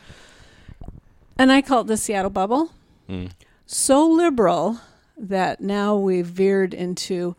[1.38, 2.72] and I call it the Seattle bubble
[3.10, 3.32] Mm.
[3.66, 4.80] so liberal
[5.16, 7.36] that now we've veered into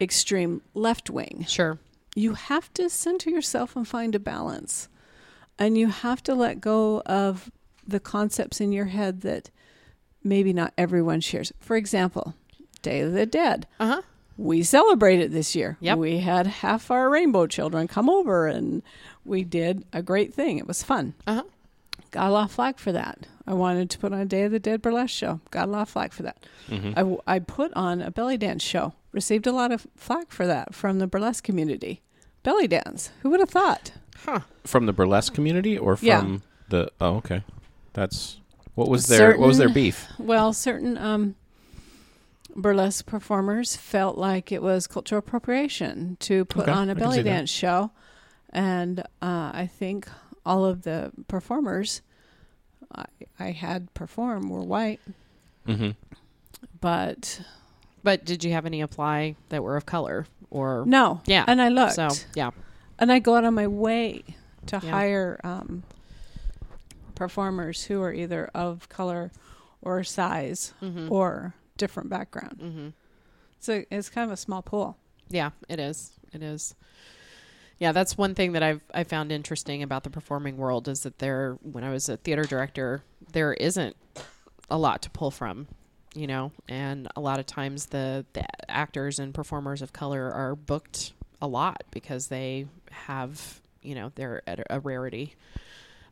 [0.00, 1.44] extreme left wing.
[1.46, 1.78] Sure.
[2.16, 4.88] You have to center yourself and find a balance.
[5.58, 7.50] And you have to let go of
[7.86, 9.50] the concepts in your head that
[10.24, 11.52] maybe not everyone shares.
[11.60, 12.34] For example,
[12.82, 13.66] Day of the Dead.
[13.80, 14.02] Uh huh.
[14.36, 15.76] we celebrated this year.
[15.80, 15.98] Yep.
[15.98, 18.82] We had half our rainbow children come over and
[19.24, 20.58] we did a great thing.
[20.58, 21.14] It was fun.
[21.26, 21.42] Uh-huh.
[22.10, 23.26] Got a lot of flack for that.
[23.46, 25.40] I wanted to put on a Day of the Dead burlesque show.
[25.50, 26.38] Got a lot of flack for that.
[26.68, 26.90] Mm-hmm.
[26.90, 28.94] I, w- I put on a belly dance show.
[29.12, 32.00] Received a lot of flack for that from the burlesque community.
[32.42, 33.10] Belly dance.
[33.22, 33.92] Who would have thought?
[34.24, 34.40] Huh.
[34.64, 36.36] From the burlesque community or from Yeah.
[36.68, 36.90] the?
[37.00, 37.42] Oh, okay.
[37.94, 38.38] That's
[38.74, 40.06] what was their what was their beef?
[40.18, 41.34] Well, certain um,
[42.58, 47.22] burlesque performers felt like it was cultural appropriation to put Okay, on a belly see
[47.22, 47.30] that.
[47.30, 47.90] dance show,
[48.50, 50.08] and uh, I think
[50.44, 52.02] all of the performers
[52.94, 53.04] I,
[53.38, 55.00] I had perform were white,
[55.66, 55.90] Mm-hmm.
[56.80, 57.40] but
[58.02, 61.20] But did you have any apply that were of color or no.
[61.26, 61.44] Yeah.
[61.46, 62.50] and I looked, So yeah,
[62.98, 64.24] and I go out on my way
[64.66, 64.90] to Yeah.
[64.90, 65.82] hire um,
[67.14, 69.30] performers who are either of color
[69.82, 71.10] or size mm-hmm.
[71.12, 72.58] or different background.
[72.62, 72.88] Mm-hmm.
[73.60, 74.98] So it's kind of a small pool.
[75.30, 76.12] yeah, it is.
[76.32, 76.74] It is.
[77.78, 81.18] Yeah, that's one thing that I've I found interesting about the performing world is that
[81.20, 83.96] there, when I was a theater director, there isn't
[84.68, 85.68] a lot to pull from,
[86.14, 90.54] you know, and a lot of times the the actors and performers of color are
[90.56, 95.36] booked a lot because they have, you know, they're at a rarity,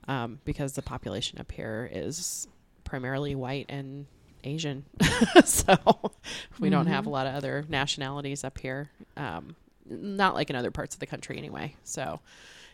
[0.07, 2.46] um, because the population up here is
[2.85, 4.07] primarily white and
[4.44, 4.85] Asian,
[5.44, 5.77] so
[6.61, 8.90] we don't have a lot of other nationalities up here.
[9.16, 9.57] Um,
[9.88, 11.75] not like in other parts of the country anyway.
[11.85, 12.20] So,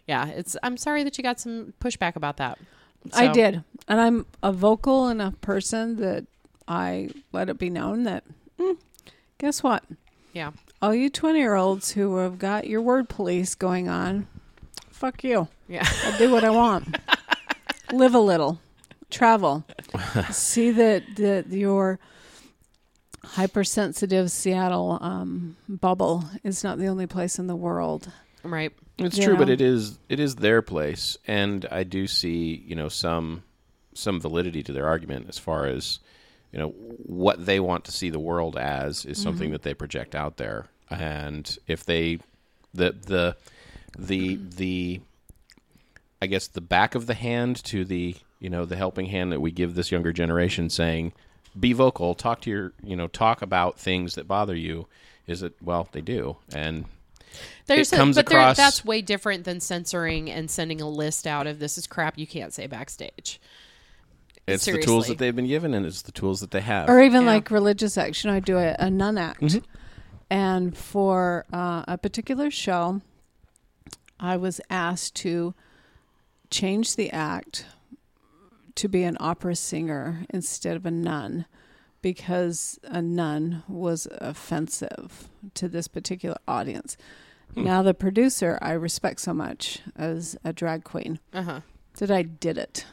[0.06, 0.56] yeah, it's.
[0.62, 2.58] I'm sorry that you got some pushback about that.
[3.14, 3.64] I did.
[3.88, 6.26] And I'm a vocal enough person that
[6.68, 8.24] I let it be known that,
[8.58, 8.76] mm,
[9.38, 9.84] guess what?
[10.32, 10.52] Yeah.
[10.80, 14.26] All you 20 year olds who have got your word police going on,
[14.90, 15.48] fuck you.
[15.68, 15.86] Yeah.
[16.04, 16.96] I'll do what I want.
[17.92, 18.60] Live a little,
[19.12, 19.64] travel,
[20.30, 21.98] see that, that your
[23.24, 28.10] hypersensitive Seattle um, bubble is not the only place in the world.
[28.42, 28.72] Right.
[28.98, 32.74] It's you true, but it is it is their place, and I do see you
[32.74, 33.42] know some
[33.94, 36.00] some validity to their argument as far as
[36.52, 39.52] you know what they want to see the world as is something Mm-hmm.
[39.52, 42.18] that they project out there, and if they
[42.74, 43.36] the the
[43.98, 45.00] the the
[46.20, 49.40] I guess the back of the hand to the you know the helping hand that
[49.40, 51.12] we give this younger generation, saying
[51.58, 54.86] be vocal, talk to your you know talk about things that bother you.
[55.26, 56.84] Is it well they do and
[57.66, 60.88] There's It comes a, but there- across- that's way different than censoring and sending a
[60.88, 63.40] list out of this is crap you can't say backstage.
[64.48, 66.88] It's the tools that they've been given, and it's the tools that they have.
[66.88, 67.28] or even Yeah.
[67.34, 68.28] like religious action.
[68.28, 69.64] I do a, a nun act, Mm-hmm.
[70.30, 73.00] and for uh, a particular show,
[74.18, 75.54] I was asked to
[76.50, 77.66] change the act
[78.76, 81.46] to be an opera singer instead of a nun
[82.00, 86.96] because a nun was offensive to this particular audience.
[87.54, 87.64] Hmm.
[87.64, 91.60] Now, the producer I respect so much as a drag queen Uh huh.
[91.98, 92.86] that I did it.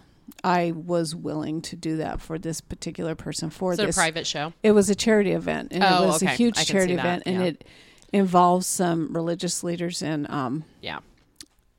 [0.44, 3.96] I was willing to do that for this particular person for Is it a this
[3.96, 4.54] private show?
[4.62, 6.34] it was a charity event, and Oh, it was okay.
[6.34, 7.66] a huge I can see charity event, and it
[8.14, 11.00] involves some religious leaders in um, Yeah.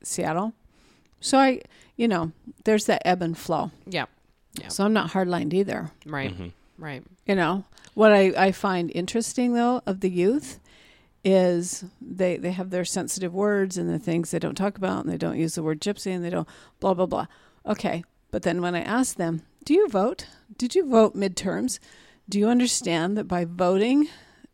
[0.03, 0.53] Seattle.
[1.21, 1.61] So I,
[2.01, 2.31] you know,
[2.63, 3.69] there's that ebb and flow.
[3.85, 4.05] Yeah.
[4.59, 4.69] Yeah.
[4.69, 5.91] So I'm not hardlined either.
[6.03, 6.33] Right.
[6.33, 6.47] Mm-hmm.
[6.83, 7.03] Right.
[7.27, 10.59] You know what I, I find interesting though of the youth
[11.23, 15.13] is they they have their sensitive words and the things they don't talk about, and
[15.13, 16.47] they don't use the word gypsy, and they don't
[16.79, 17.27] blah blah blah.
[17.67, 20.25] Okay, but then when I ask them, "Do you vote?
[20.57, 21.77] Did you vote midterms?
[22.27, 24.07] Do you understand that by voting,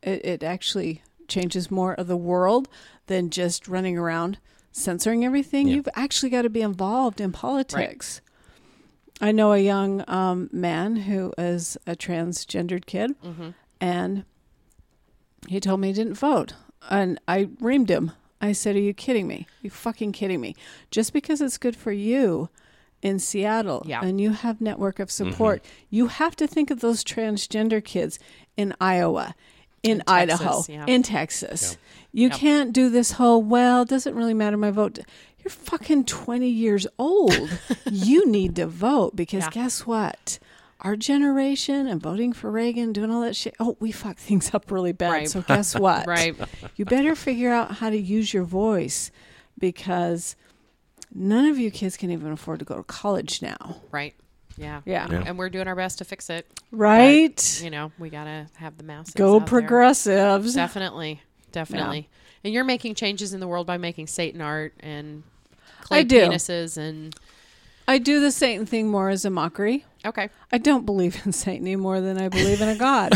[0.03, 2.67] it, it actually changes more of the world
[3.05, 4.37] than just running around
[4.71, 5.67] censoring everything?
[5.67, 5.75] Yeah.
[5.75, 8.21] You've actually got to be involved in politics."
[9.19, 13.49] I know a young um, man who is a transgendered kid, Mm-hmm.
[13.81, 14.25] and
[15.47, 16.53] he told me he didn't vote.
[16.89, 18.11] And I reamed him.
[18.39, 19.47] I said, Are you kidding me?
[19.63, 20.55] you fucking kidding me?
[20.91, 22.49] Just because it's good for you
[23.01, 24.01] in Seattle Yeah.
[24.03, 28.19] and you have network of support, you have to think of those transgender kids
[28.55, 29.33] in Iowa,
[29.83, 30.85] in, In Texas, Idaho, yeah.
[30.87, 31.77] in Texas.
[32.11, 32.37] You Yep.
[32.37, 34.99] can't do this whole, well, doesn't really matter my vote.
[35.43, 37.49] You're fucking 20 years old.
[37.91, 39.49] you need to vote because Yeah.
[39.51, 40.39] guess what?
[40.81, 43.55] Our generation and voting for Reagan, doing all that shit.
[43.59, 45.09] Oh, we fuck things up really bad.
[45.11, 45.29] Right.
[45.29, 46.05] So guess what?
[46.07, 46.35] Right.
[46.75, 49.09] You better figure out how to use your voice
[49.57, 50.35] because
[51.13, 53.77] none of you kids can even afford to go to college now.
[53.91, 54.15] Right.
[54.57, 54.81] Yeah.
[54.85, 55.07] Yeah.
[55.09, 55.23] Yeah.
[55.25, 56.47] And we're doing our best to fix it.
[56.71, 57.61] Right?
[57.63, 59.13] You know, we gotta have the masses.
[59.13, 59.47] Go out there.
[59.47, 60.53] progressives.
[60.55, 61.21] Definitely.
[61.51, 62.09] Definitely.
[62.43, 65.23] And you're making changes in the world by making Satan art and
[65.81, 66.21] clay I do.
[66.27, 67.15] penises and
[67.87, 69.85] I do the Satan thing more as a mockery.
[70.05, 70.29] Okay.
[70.51, 73.11] I don't believe in Satan any more than I believe in a God.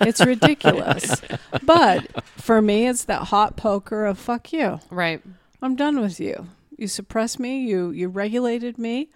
[0.00, 1.20] it's ridiculous.
[1.64, 4.80] But for me, it's that hot poker of fuck you.
[4.90, 5.22] Right.
[5.60, 6.48] I'm done with you.
[6.76, 7.60] You suppressed me.
[7.62, 9.08] You you regulated me.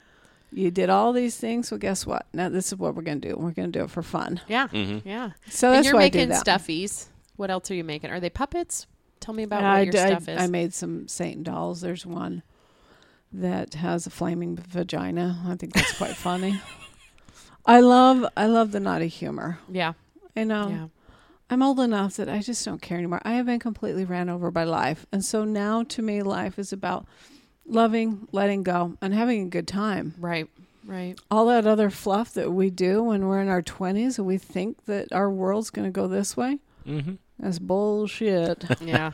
[0.53, 1.71] You did all these things.
[1.71, 2.27] Well, guess what?
[2.33, 3.37] Now this is what we're gonna do.
[3.37, 4.41] We're gonna do it for fun.
[4.49, 4.69] Yeah.
[4.69, 5.07] Mm-hmm.
[5.09, 5.31] Yeah.
[5.49, 6.45] So and that's you're why I do making that.
[6.47, 7.07] stuffies.
[7.37, 8.11] What else are you making?
[8.11, 8.87] Are they puppets?
[9.21, 10.41] Tell me about I, what your d- I- stuff is.
[10.41, 11.81] I made some Satan dolls.
[11.81, 12.43] There's one
[13.33, 15.43] that has a flaming vagina.
[15.47, 16.61] I think that's quite funny.
[17.67, 19.59] I love I love the naughty humor.
[19.71, 19.95] yeah.
[20.39, 20.69] I know.
[20.69, 20.87] Yeah.
[21.49, 23.23] I'm old enough that I just don't care anymore.
[23.25, 25.07] I have been completely ran over by life.
[25.13, 27.07] And so now to me life is about
[27.68, 30.14] loving, letting go, and having a good time.
[30.18, 30.48] Right.
[30.87, 31.18] Right.
[31.31, 34.85] All that other fluff that we do when we're in our 20s and we think
[34.85, 37.14] that our world's going to go this way, Mm-hmm.
[37.40, 38.64] that's bullshit.
[38.81, 39.11] Yeah.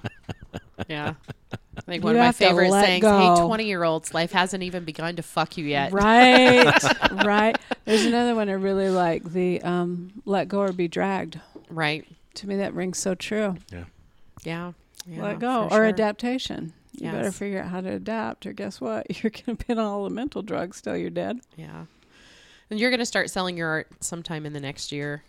[0.88, 1.14] yeah.
[1.74, 3.36] I think You one of my favorite let sayings, go.
[3.36, 5.90] hey, 20 year olds, life hasn't even begun to fuck you yet.
[5.92, 6.70] Right.
[7.24, 7.56] right.
[7.86, 11.40] There's another one I really like the um, let go or be dragged.
[11.70, 12.04] Right.
[12.34, 13.56] To me, that rings so true.
[13.72, 13.84] Yeah.
[14.44, 14.72] yeah
[15.06, 15.84] let go or sure.
[15.86, 16.74] adaptation.
[16.92, 19.06] You better figure out how to adapt, or guess what?
[19.22, 21.40] You're going to be on all the mental drugs till you're dead.
[21.56, 21.84] Yeah.
[22.70, 25.22] And you're going to start selling your art sometime in the next year.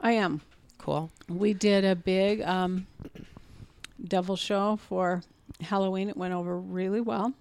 [0.00, 0.40] I am.
[0.78, 1.10] Cool.
[1.28, 2.86] We did a big um,
[4.02, 5.22] devil show for
[5.60, 6.08] Halloween.
[6.08, 7.32] It went over really well.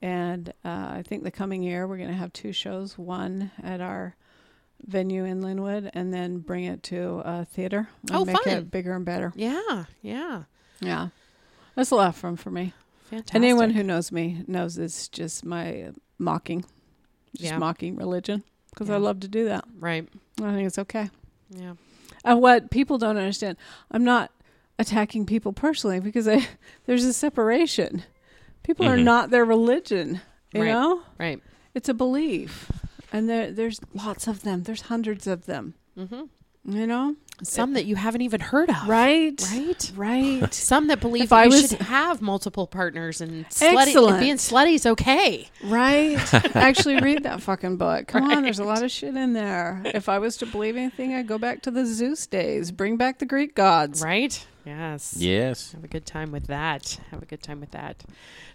[0.00, 3.80] And uh, I think the coming year we're going to have two shows one at
[3.80, 4.16] our
[4.86, 8.52] venue in Lynnwood and then bring it to a theater and Oh, make fun.
[8.54, 9.32] it bigger and better.
[9.36, 9.84] Yeah.
[10.02, 10.42] Yeah.
[10.80, 11.08] Yeah.
[11.74, 12.72] That's a lot of fun for me.
[13.10, 13.34] Fantastic.
[13.34, 16.62] Anyone who knows me knows it's just my uh, mocking,
[17.36, 17.58] just Yeah.
[17.58, 19.64] mocking religion because I love to do that.
[19.78, 20.08] Right.
[20.42, 21.10] I think it's okay.
[21.50, 21.74] Yeah.
[22.24, 23.56] And what people don't understand,
[23.90, 24.30] I'm not
[24.78, 26.46] attacking people personally because I
[26.86, 28.04] there's a separation.
[28.62, 29.04] People are Mhm.
[29.04, 30.20] not their religion,
[30.52, 30.68] you Right.
[30.70, 31.02] know?
[31.18, 31.42] Right.
[31.74, 32.70] It's a belief.
[33.12, 34.62] And there there's lots of them.
[34.62, 36.76] There's hundreds of them, Mm-hmm.
[36.76, 37.16] you know?
[37.42, 38.86] Some that you haven't even heard of.
[38.88, 39.34] Right?
[39.52, 39.92] Right.
[39.96, 40.54] Right.
[40.54, 44.86] Some that believe that I was- should have multiple partners and slutty, and being slutty's
[44.86, 45.48] okay.
[45.64, 46.18] right.
[46.56, 48.06] Actually read that fucking book.
[48.06, 49.82] Come on, there's a lot of shit in there.
[49.86, 52.70] If I was to believe anything, I'd go back to the Zeus days.
[52.70, 54.02] Bring back the Greek gods.
[54.02, 54.46] Right?
[54.64, 55.16] Yes.
[55.18, 55.72] Yes.
[55.72, 57.00] Have a good time with that.
[57.10, 58.04] Have a good time with that.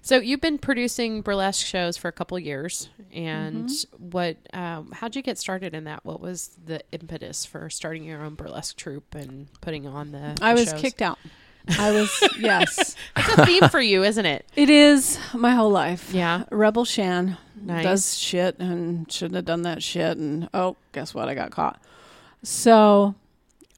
[0.02, 4.10] So you've been producing burlesque shows for a couple years, and Mm-hmm.
[4.12, 4.38] what?
[4.54, 6.06] Um, how'd you get started in that?
[6.06, 10.38] What was the impetus for starting your own burlesque troupe and putting on the?
[10.42, 10.82] I was shows?
[10.82, 11.20] kicked out.
[11.78, 12.96] I was yes.
[13.18, 14.46] It's a theme for you, isn't it?
[14.56, 16.14] It is my whole life.
[16.14, 16.46] Yeah.
[16.50, 17.84] Rebel Shan Nice.
[17.84, 21.28] does shit and shouldn't have done that shit and oh, guess what?
[21.28, 21.82] I got caught.
[22.44, 23.16] So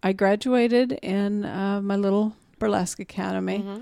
[0.02, 3.60] I graduated in uh, my little burlesque academy.
[3.60, 3.82] Mhm.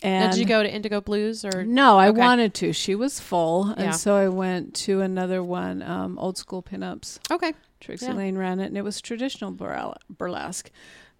[0.00, 1.64] And Now, did you go to Indigo Blue's or?
[1.64, 2.18] No, I Okay.
[2.20, 2.72] wanted to.
[2.72, 3.90] She was full, and Yeah.
[3.90, 7.18] so I went to another one, um, old school pinups.
[7.32, 7.52] Okay.
[7.80, 8.12] Trixie Yeah.
[8.12, 9.50] Lane ran it, and it was traditional
[10.08, 10.70] burlesque.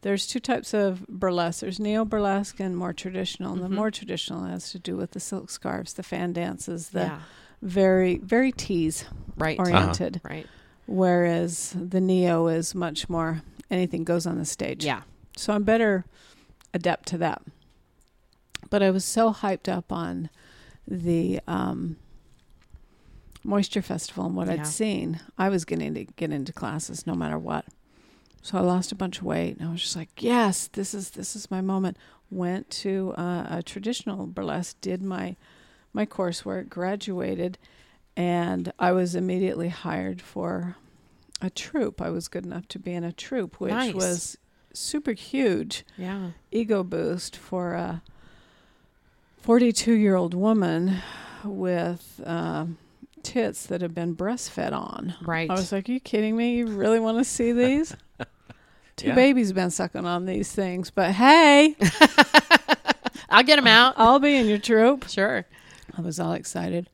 [0.03, 1.61] There's two types of burlesque.
[1.61, 3.53] There's neo burlesque and more traditional.
[3.55, 3.69] And Mhm.
[3.69, 7.19] the more traditional has to do with the silk scarves, the fan dances, the yeah.
[7.63, 9.59] very very tease Right.
[9.59, 10.21] oriented.
[10.23, 10.47] Right.
[10.87, 14.85] Whereas the neo is much more anything goes on the stage.
[14.85, 15.03] Yeah.
[15.37, 16.05] So I'm better
[16.75, 17.43] adept to that.
[18.71, 20.31] But I was so hyped up on
[20.87, 21.97] the um,
[23.45, 24.55] Moisture Festival and what Yeah.
[24.55, 25.21] I'd seen.
[25.39, 27.65] I was getting to get into classes no matter what.
[28.43, 31.11] So I lost a bunch of weight, and I was just like, "Yes, this is
[31.11, 31.97] this is my moment."
[32.31, 35.37] Went to uh, a traditional burlesque, did my
[35.93, 37.59] my coursework, graduated,
[38.17, 40.77] and I was immediately hired for
[41.41, 42.01] a troupe.
[42.01, 43.95] I was good enough to be in a troupe, which Nice.
[43.95, 44.39] was
[44.73, 46.31] super huge Yeah.
[46.51, 48.03] ego boost for a
[49.41, 50.97] 42 year old woman
[51.45, 52.77] with um
[53.23, 55.15] tits that have been breastfed on.
[55.23, 55.51] Right.
[55.51, 56.57] I was like, Are you kidding me?
[56.57, 57.95] You really want to see these?
[58.97, 59.15] Two Yeah.
[59.15, 61.77] babies been sucking on these things, but hey,
[63.31, 63.95] I'll get them out.
[63.97, 65.09] I'll be in your troupe.
[65.09, 65.45] Sure.
[65.97, 66.89] I was all excited.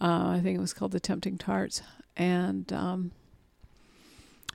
[0.00, 1.82] Uh, I think it was called the Tempting Tarts,
[2.16, 3.10] and um,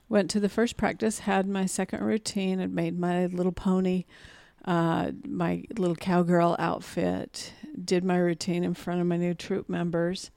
[0.08, 1.20] went to the first practice.
[1.20, 2.58] Had my second routine.
[2.58, 4.04] Had made my little pony,
[4.64, 7.52] uh, my little cowgirl outfit.
[7.82, 10.30] Did my routine in front of my new troop members,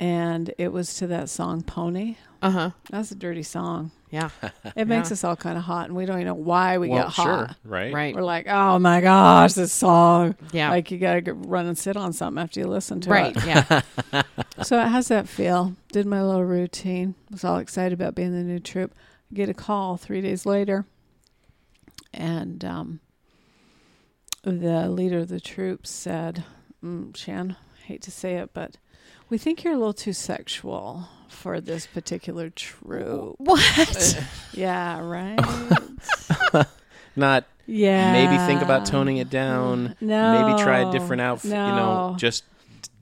[0.00, 2.70] and it was to that song "Pony." Uh huh.
[2.90, 3.90] That's a dirty song.
[4.10, 4.30] Yeah.
[4.74, 5.12] It makes Yeah.
[5.12, 7.22] us all kind of hot, and we don't even know why we well, get hot.
[7.22, 7.56] sure.
[7.64, 7.92] Right.
[7.92, 8.14] Right.
[8.14, 10.34] We're like, oh my gosh, this song!
[10.50, 10.70] Yeah.
[10.70, 13.36] Like you gotta get, run and sit on something after you listen to right.
[13.36, 13.44] it.
[13.46, 13.84] Right.
[14.12, 14.22] Yeah.
[14.62, 15.74] So how's that feel?
[15.90, 17.14] Did my little routine.
[17.30, 18.94] Was all excited about being the new troop.
[19.32, 20.84] Get a call three days later,
[22.12, 23.00] and um,
[24.42, 26.44] the leader of the troop said,
[26.84, 28.76] mm, "Shan, hate to say it, but
[29.30, 33.36] We think you're a little too sexual for this particular troupe.
[33.38, 34.20] What?
[34.52, 35.38] Yeah, right.
[37.16, 38.12] Not yeah.
[38.12, 39.94] maybe think about toning it down.
[40.00, 40.46] No.
[40.48, 41.52] Maybe try a different outfit.
[41.52, 42.44] You know, just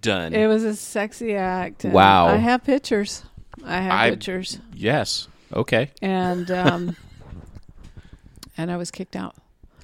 [0.03, 0.35] done.
[0.35, 1.85] It was a sexy act.
[1.85, 2.27] Wow.
[2.27, 3.23] I have pictures.
[3.65, 4.59] I have I- pictures.
[4.75, 5.27] yes.
[5.53, 5.91] Okay.
[6.03, 6.97] And um
[8.59, 9.35] and I was kicked out.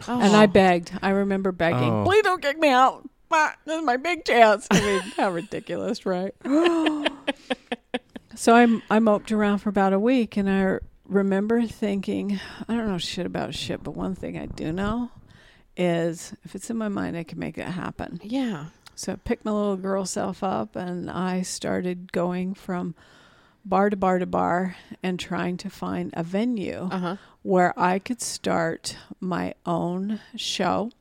[0.06, 0.20] Oh.
[0.20, 0.92] And I begged.
[1.00, 2.04] I remember begging, Oh.
[2.04, 3.08] please don't kick me out.
[3.36, 4.66] Ah, This is my big chance.
[4.70, 6.34] I mean, how ridiculous, right?
[8.34, 12.86] so I I moped around for about a week, and I remember thinking, I don't
[12.88, 15.10] know shit about shit, but one thing I do know
[15.76, 18.20] is if it's in my mind, I can make it happen.
[18.22, 18.66] yeah.
[18.96, 22.94] So I picked my little girl self up, and I started going from
[23.64, 27.16] bar to bar to bar and trying to find a venue Uh huh.
[27.42, 30.92] where I could start my own show.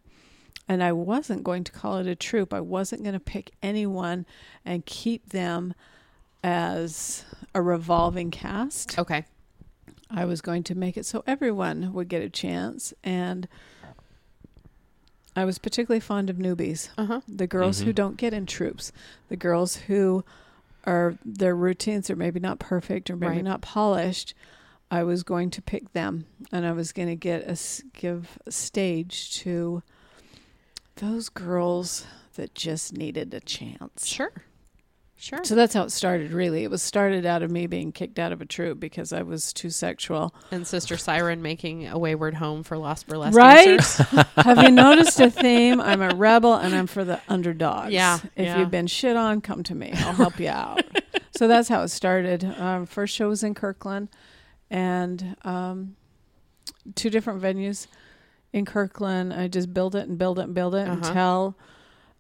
[0.68, 2.54] And I wasn't going to call it a troop.
[2.54, 4.26] I wasn't going to pick anyone
[4.64, 5.74] and keep them
[6.44, 8.98] as a revolving cast.
[8.98, 9.26] Okay.
[10.10, 12.94] I was going to make it so everyone would get a chance.
[13.04, 13.48] And
[15.36, 17.22] I was particularly fond of newbies Uh huh.
[17.28, 17.96] the girls who Mhm.
[17.96, 18.92] don't get in troops,
[19.30, 20.24] the girls who
[20.86, 23.44] are their routines are maybe not perfect or maybe Right.
[23.44, 24.34] not polished.
[24.92, 28.38] I was going to pick them, and I was going to get a s- give
[28.46, 29.82] a stage to
[30.96, 34.08] those girls that just needed a chance.
[34.08, 34.32] Sure.
[35.16, 35.40] Sure.
[35.46, 36.34] So that's how it started.
[36.34, 39.22] Really, it was started out of me being kicked out of a troop because I
[39.22, 40.36] was too sexual.
[40.52, 43.82] And Sister Siren making a wayward home for lost burlesque Right?
[44.36, 45.80] Have you noticed a theme?
[45.80, 47.94] I'm a rebel and I'm for the underdogs.
[47.94, 48.60] Yeah, If yeah.
[48.60, 49.92] you've been shit on, come to me.
[49.96, 50.84] I'll help you out.
[51.38, 52.44] so that's how it started.
[52.44, 54.10] Um, first show was in Kirkland
[54.70, 55.96] and um,
[56.96, 57.88] two different venues
[58.54, 59.34] in Kirkland.
[59.34, 61.06] I just build it and build it and build it Uh-huh.
[61.08, 61.56] until.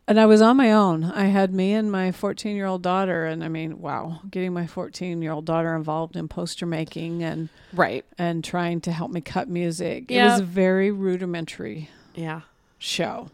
[0.06, 1.06] And I was on my own.
[1.06, 3.26] I had me and my 14 year old daughter.
[3.26, 7.48] And I mean, wow, getting my 14 year old daughter involved in poster making and,
[7.72, 8.04] right.
[8.18, 10.12] and trying to help me cut music.
[10.12, 12.42] It was a very rudimentary Yeah.
[12.80, 13.30] show.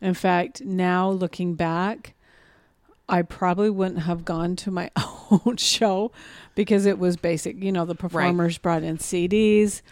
[0.00, 2.14] In fact, now looking back,
[3.08, 4.92] I probably wouldn't have gone to my
[5.32, 6.12] own show
[6.54, 7.60] because it was basic.
[7.60, 9.82] You know, the performers brought in CDs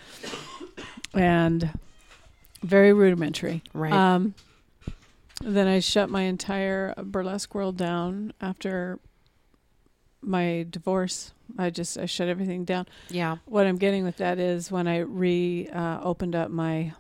[1.13, 1.71] and
[2.63, 3.63] very rudimentary.
[3.73, 3.93] Right.
[3.93, 4.35] Um,
[5.41, 8.99] then I shut my entire burlesque world down after
[10.21, 11.33] my divorce.
[11.57, 13.37] I just I shut everything down yeah.
[13.47, 16.93] what I'm getting with that is when I re uh, opened up my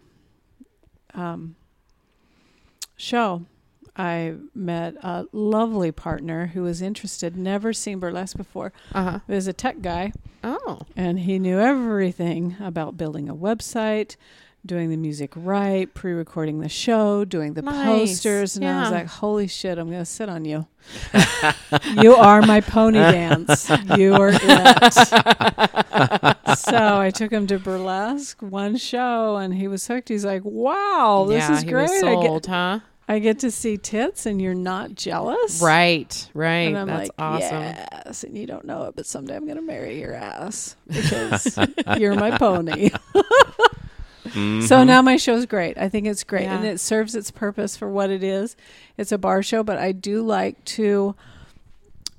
[1.14, 1.56] um,
[2.96, 3.44] show,
[3.96, 8.72] I met a lovely partner who was interested, never seen burlesque before.
[8.94, 9.18] Uh huh.
[9.26, 10.12] He was a tech guy,
[10.44, 10.80] Oh.
[10.96, 14.16] and he knew everything about building a website,
[14.68, 17.84] doing the music right, pre-recording the show, doing the Nice.
[17.84, 20.68] posters, and I was like, "Holy shit, I'm going to sit on you.
[22.00, 23.68] you are my pony dance.
[23.96, 24.92] You are it."
[26.58, 30.08] so I took him to burlesque one show, and he was hooked.
[30.08, 31.88] He's like, "Wow, this yeah, is great!
[31.88, 32.80] Was I get huh?
[33.10, 36.28] I get to see tits, and you're not jealous, Right.
[36.34, 36.68] Right.
[36.68, 37.62] And I'm That's like, awesome.
[37.62, 41.58] yes, and you don't know it, but someday I'm gonna marry your ass because
[41.96, 42.90] you're my pony.
[44.28, 44.62] Mm-hmm.
[44.66, 45.76] So now my show's great.
[45.78, 48.56] I think it's great, and it serves its purpose for what it is.
[48.96, 51.14] It's a bar show, but I do like to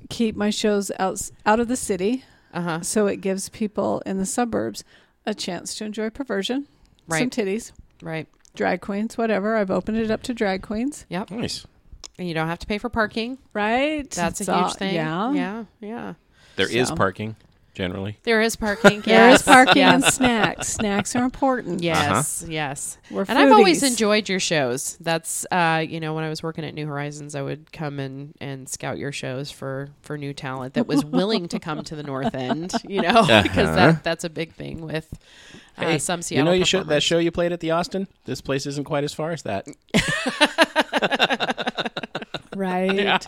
[0.09, 2.81] keep my shows out out of the city, Uh huh.
[2.81, 4.83] so it gives people in the suburbs
[5.25, 6.67] a chance to enjoy perversion,
[7.09, 8.27] some titties, Right.
[8.55, 9.55] drag queens, whatever.
[9.57, 11.31] I've opened it up to drag queens, Yep.
[11.31, 11.65] Nice.
[12.17, 13.37] And you don't have to pay for parking.
[13.53, 14.09] right?
[14.09, 14.95] That's It's a huge all- thing.
[14.95, 15.63] Yeah, Yeah.
[15.79, 16.13] Yeah.
[16.55, 16.95] There is So.
[16.95, 17.35] parking
[17.73, 18.17] generally.
[18.23, 19.01] There is parking.
[19.09, 20.67] There is yes, parking and snacks.
[20.67, 21.81] Snacks are important.
[21.81, 22.45] Yes.
[22.47, 22.97] Yes.
[23.09, 24.97] We're And I've always enjoyed your shows.
[24.99, 28.33] That's uh, you know, when I was working at New Horizons, I would come and
[28.41, 32.03] and scout your shows for for new talent that was willing to come to the
[32.03, 32.73] North End.
[32.89, 33.75] You know, because Uh-huh.
[33.75, 35.07] that that's a big thing with
[35.77, 38.07] uh, Hey, some you know you show, that show you played at the Austin?
[38.25, 39.67] This place isn't quite as far as that.
[42.55, 43.25] right.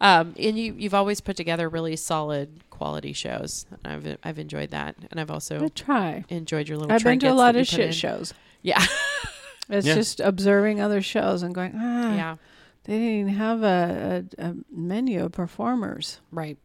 [0.00, 3.66] Um, and you you've always put together really solid quality shows.
[3.84, 6.24] I've I've enjoyed that, and I've also I try.
[6.28, 6.92] enjoyed your little.
[6.92, 7.92] I've been to a lot of shit in.
[7.92, 8.32] shows.
[8.62, 8.84] Yeah,
[9.68, 9.94] It's Yeah.
[9.94, 12.36] just observing other shows and going, ah, yeah,
[12.84, 16.20] they didn't even have a, a, a menu of performers.
[16.30, 16.56] right,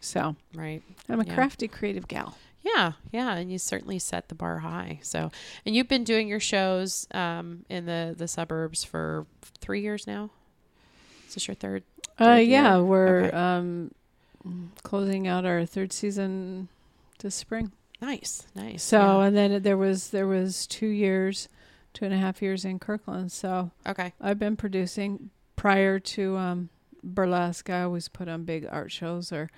[0.00, 0.82] So right.
[1.08, 1.34] I'm a Yeah.
[1.34, 2.36] crafty, creative gal.
[2.62, 5.00] Yeah, yeah, and you certainly set the bar high.
[5.02, 5.32] So,
[5.66, 9.26] and you've been doing your shows um, in the the suburbs for
[9.60, 10.30] three years now.
[11.32, 11.82] Is this your third?
[12.18, 12.84] Uh, Third yeah, year?
[12.84, 13.30] we're Okay.
[13.36, 13.90] um,
[14.82, 16.68] closing out our third season
[17.20, 17.72] this spring.
[18.02, 18.82] Nice, nice.
[18.82, 19.26] So, yeah.
[19.28, 21.48] and then there was there was two years,
[21.94, 23.32] two and a half years in Kirkland.
[23.32, 26.68] So okay, I've been producing prior to um,
[27.02, 27.70] burlesque.
[27.70, 29.48] I always put on big art shows or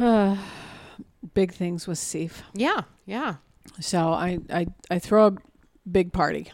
[0.00, 0.36] uh,
[1.34, 2.42] big things with Seif.
[2.52, 3.36] Yeah, yeah.
[3.80, 5.36] So I, I I throw a
[5.88, 6.50] big party.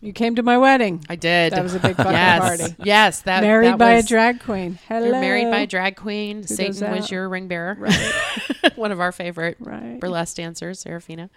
[0.00, 1.04] You came to my wedding.
[1.08, 1.52] I did.
[1.52, 2.76] That was a big fucking yes, party.
[2.84, 3.22] yes.
[3.22, 4.78] That married that by was, a drag queen.
[4.88, 5.06] Hello.
[5.06, 6.42] You're married by a drag queen.
[6.42, 7.76] does Satan was your ring bearer.
[7.78, 8.12] Right.
[8.76, 9.98] One of our favorite right.
[9.98, 11.30] burlesque dancers, Serafina.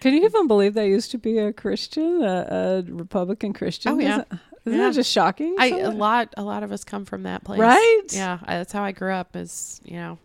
[0.00, 3.92] Can you even believe that used to be a Christian, a, a Republican Christian?
[3.92, 4.08] Oh, yeah.
[4.08, 4.28] Isn't,
[4.66, 4.86] isn't Yeah.
[4.88, 5.54] that just shocking?
[5.58, 7.60] I So- a lot a lot of us come from that place.
[7.60, 8.02] Right?
[8.10, 9.36] Yeah, I, that's how I grew up.
[9.36, 10.18] Is you know,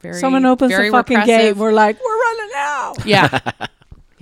[0.00, 1.56] very Someone opens very the fucking repressive.
[1.56, 1.60] gate.
[1.60, 2.94] We're like, we're running out.
[3.06, 3.38] Yeah.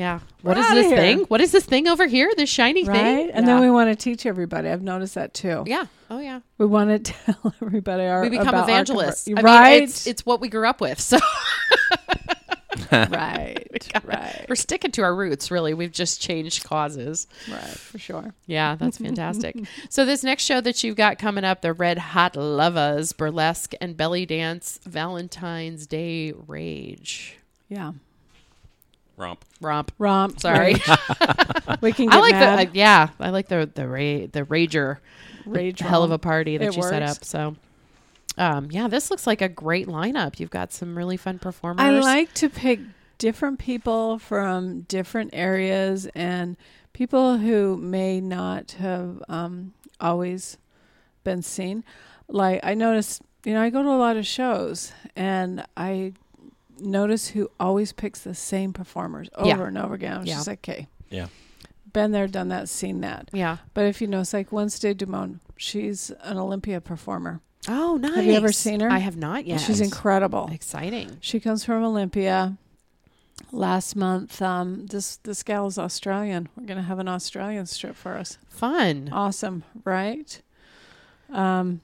[0.00, 0.20] Yeah.
[0.40, 0.96] What We're is outta this here.
[0.96, 1.18] thing?
[1.28, 2.32] What is this thing over here?
[2.34, 2.96] This shiny Right?
[2.96, 3.30] thing?
[3.32, 3.52] And yeah.
[3.52, 4.70] then we want to teach everybody.
[4.70, 5.62] I've noticed that too.
[5.66, 5.84] Yeah.
[6.08, 6.40] Oh yeah.
[6.56, 9.28] We want to tell everybody our We become about our evangelists.
[9.28, 9.74] conver- right?
[9.80, 10.98] mean, it's it's what we grew up with.
[10.98, 11.18] So
[12.92, 13.58] right.
[14.04, 14.46] right.
[14.48, 15.74] we're sticking to our roots, really.
[15.74, 17.26] We've just changed causes.
[17.50, 17.60] Right.
[17.60, 18.32] For sure.
[18.46, 19.56] Yeah, that's fantastic.
[19.90, 23.98] so this next show that you've got coming up, the Red Hot Lovers Burlesque and
[23.98, 27.38] Belly Dance Valentine's Day Rage.
[27.68, 27.92] Yeah.
[29.20, 29.44] Romp.
[29.60, 29.92] Romp.
[29.98, 30.40] Romp.
[30.40, 30.76] Sorry.
[31.80, 32.58] We can get I like mad.
[32.58, 34.98] the uh, yeah, I like the the ra- the rager
[35.46, 37.24] Rage hell of a party that It you set up.
[37.24, 37.54] So
[38.36, 40.40] um yeah, this looks like a great lineup.
[40.40, 41.80] You've got some really fun performers.
[41.80, 42.80] I like to pick
[43.18, 46.56] different people from different areas and
[46.92, 50.58] people who may not have um, always
[51.22, 51.84] been seen.
[52.28, 56.14] Like I notice, you know, I go to a lot of shows and I
[56.80, 59.62] notice who always picks the same performers over Yeah.
[59.66, 60.18] and over again.
[60.18, 60.34] I'm Yeah.
[60.36, 61.26] just like, okay, Yeah.
[61.92, 63.28] been there, done that, seen that.
[63.32, 63.58] Yeah.
[63.74, 65.40] But if you know, it's like Wednesday Dumont.
[65.56, 67.40] She's an Olympia performer.
[67.68, 68.14] Oh, nice.
[68.16, 68.88] Have you ever seen her?
[68.90, 69.60] I have not yet.
[69.60, 70.48] She's incredible.
[70.52, 71.18] Exciting.
[71.20, 72.56] She comes from Olympia.
[73.52, 76.48] Last month, um, this this gal is Australian.
[76.56, 78.38] We're gonna have an Australian strip for us.
[78.48, 79.08] Fun.
[79.12, 80.40] Awesome, right?
[81.32, 81.80] Um.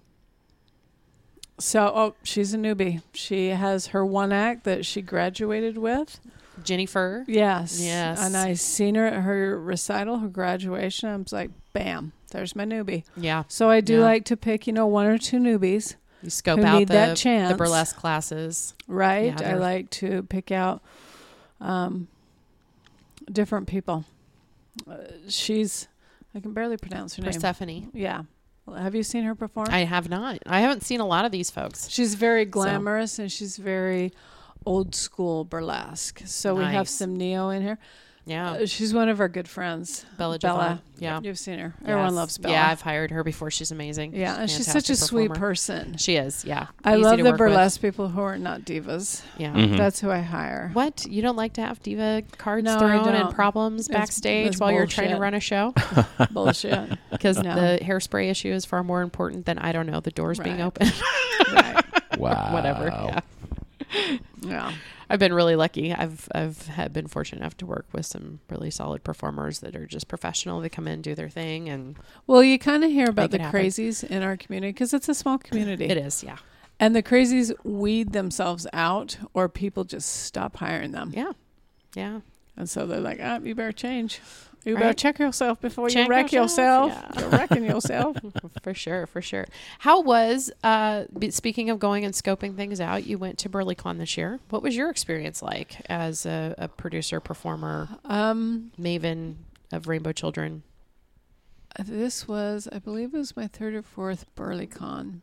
[1.58, 3.02] So, oh, she's a newbie.
[3.14, 6.20] She has her one act that she graduated with.
[6.62, 7.24] Jennifer.
[7.28, 8.20] Yes, Yes.
[8.20, 11.08] And I seen her at her recital, her graduation.
[11.08, 13.04] I was like, bam, there's my newbie.
[13.16, 13.44] Yeah.
[13.48, 14.04] So I do Yeah.
[14.04, 15.96] like to pick, you know, one or two newbies.
[16.22, 18.74] You scope Who out need the, that the burlesque classes.
[18.88, 19.38] right?
[19.38, 20.82] Yeah, I like to pick out
[21.60, 22.08] um,
[23.30, 24.04] different people.
[24.90, 24.96] Uh,
[25.28, 25.88] she's,
[26.34, 27.32] I can barely pronounce her name.
[27.32, 27.90] Persephone.
[27.92, 28.22] Yeah.
[28.74, 29.68] Have you seen her perform?
[29.70, 30.38] I have not.
[30.46, 31.88] I haven't seen a lot of these folks.
[31.88, 34.12] she's very glamorous and she's very
[34.64, 36.22] old school burlesque.
[36.24, 37.78] So we have some neo in here.
[38.28, 38.50] Yeah.
[38.54, 40.04] Uh, she's one of our good friends.
[40.18, 40.80] Bella Bella.
[40.82, 41.00] Javon.
[41.00, 41.20] Yeah.
[41.22, 41.74] You've seen her.
[41.84, 42.54] Everyone loves Bella.
[42.54, 43.52] Yeah, I've hired her before.
[43.52, 44.14] She's amazing.
[44.16, 45.96] yeah, and she's such fantastic a sweet person.
[45.96, 46.44] She is.
[46.44, 46.66] Yeah.
[46.84, 47.38] I Easy love the work with.
[47.38, 49.22] burlesque people who are not divas.
[49.38, 49.52] Yeah.
[49.52, 49.76] Mhm.
[49.76, 50.70] That's who I hire.
[50.72, 51.06] What?
[51.08, 54.72] You don't like to have diva cards No, thrown and problems It's- backstage it's while
[54.72, 55.72] you're trying to run a show?
[56.32, 56.98] Bullshit.
[57.12, 57.54] Because No.
[57.54, 60.88] the hairspray issue is far more important than I don't know the doors being open.
[61.52, 61.84] right.
[62.18, 62.48] Wow.
[62.52, 62.86] Whatever.
[62.88, 63.20] Yeah.
[64.42, 64.72] Yeah.
[65.08, 65.92] I've been really lucky.
[65.94, 69.86] I've I've had been fortunate enough to work with some really solid performers that are
[69.86, 70.60] just professional.
[70.60, 71.96] They come in, do their thing, and
[72.26, 75.38] Well, you kind of hear about the crazies in our community because it's a small
[75.38, 75.84] community.
[75.86, 76.22] it is.
[76.24, 76.38] Yeah.
[76.78, 81.12] And the crazies weed themselves out or people just stop hiring them.
[81.14, 81.32] Yeah.
[81.94, 82.20] Yeah.
[82.56, 84.20] And so they're like, ah, you better change.
[84.66, 84.80] You Right.
[84.82, 87.14] better check yourself before Check you wreck yourself, yourself.
[87.14, 87.20] yeah.
[87.20, 88.16] You're wrecking yourself.
[88.62, 89.46] for sure, for sure.
[89.78, 94.16] How was uh speaking of going and scoping things out, you went to BurlyCon this
[94.18, 94.40] year.
[94.50, 99.36] What was your experience like as a, a producer, performer, um, maven
[99.72, 100.64] of Rainbow Children?
[101.84, 105.20] this was, I believe it was my third or fourth BurlyCon.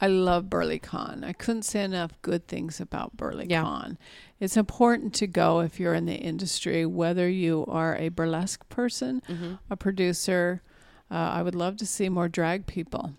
[0.00, 1.24] I love BurlyCon.
[1.24, 3.96] I couldn't say enough good things about BurlyCon.
[4.38, 9.22] It's important to go if you're in the industry, whether you are a burlesque person,
[9.28, 9.54] Mm-hmm.
[9.68, 10.62] a producer.
[11.10, 13.12] Uh, I would love to see more drag people,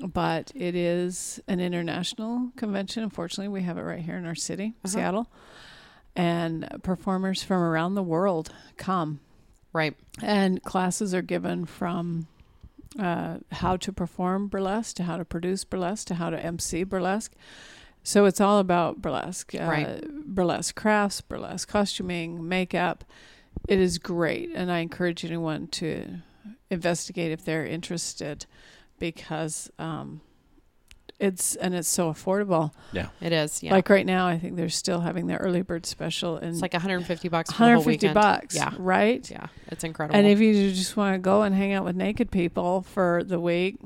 [0.00, 3.02] but it is an international convention.
[3.04, 4.88] Unfortunately, we have it right here in our city, Uh-huh.
[4.88, 5.30] Seattle,
[6.16, 9.20] and performers from around the world come,
[9.72, 9.94] Right.
[10.22, 12.26] and classes are given from
[12.98, 17.32] uh, how to perform burlesque to how to produce burlesque to how to MC burlesque.
[18.02, 20.00] So it's all about burlesque, uh, Right.
[20.24, 23.04] burlesque crafts, burlesque costuming, makeup.
[23.68, 26.18] It is great, and I encourage anyone to
[26.70, 28.46] investigate if they're interested,
[28.98, 30.20] because um,
[31.18, 32.72] it's and it's so affordable.
[32.92, 33.62] Yeah, it is.
[33.62, 33.72] Yeah.
[33.72, 36.72] Like right now, I think they're still having their early bird special, and it's like
[36.74, 38.14] 150 bucks for the whole 150 weekend.
[38.14, 38.72] bucks, Yeah.
[38.78, 39.28] right?
[39.30, 39.46] Yeah.
[39.68, 40.18] It's incredible.
[40.18, 43.40] And if you just want to go and hang out with naked people for the
[43.40, 43.76] week,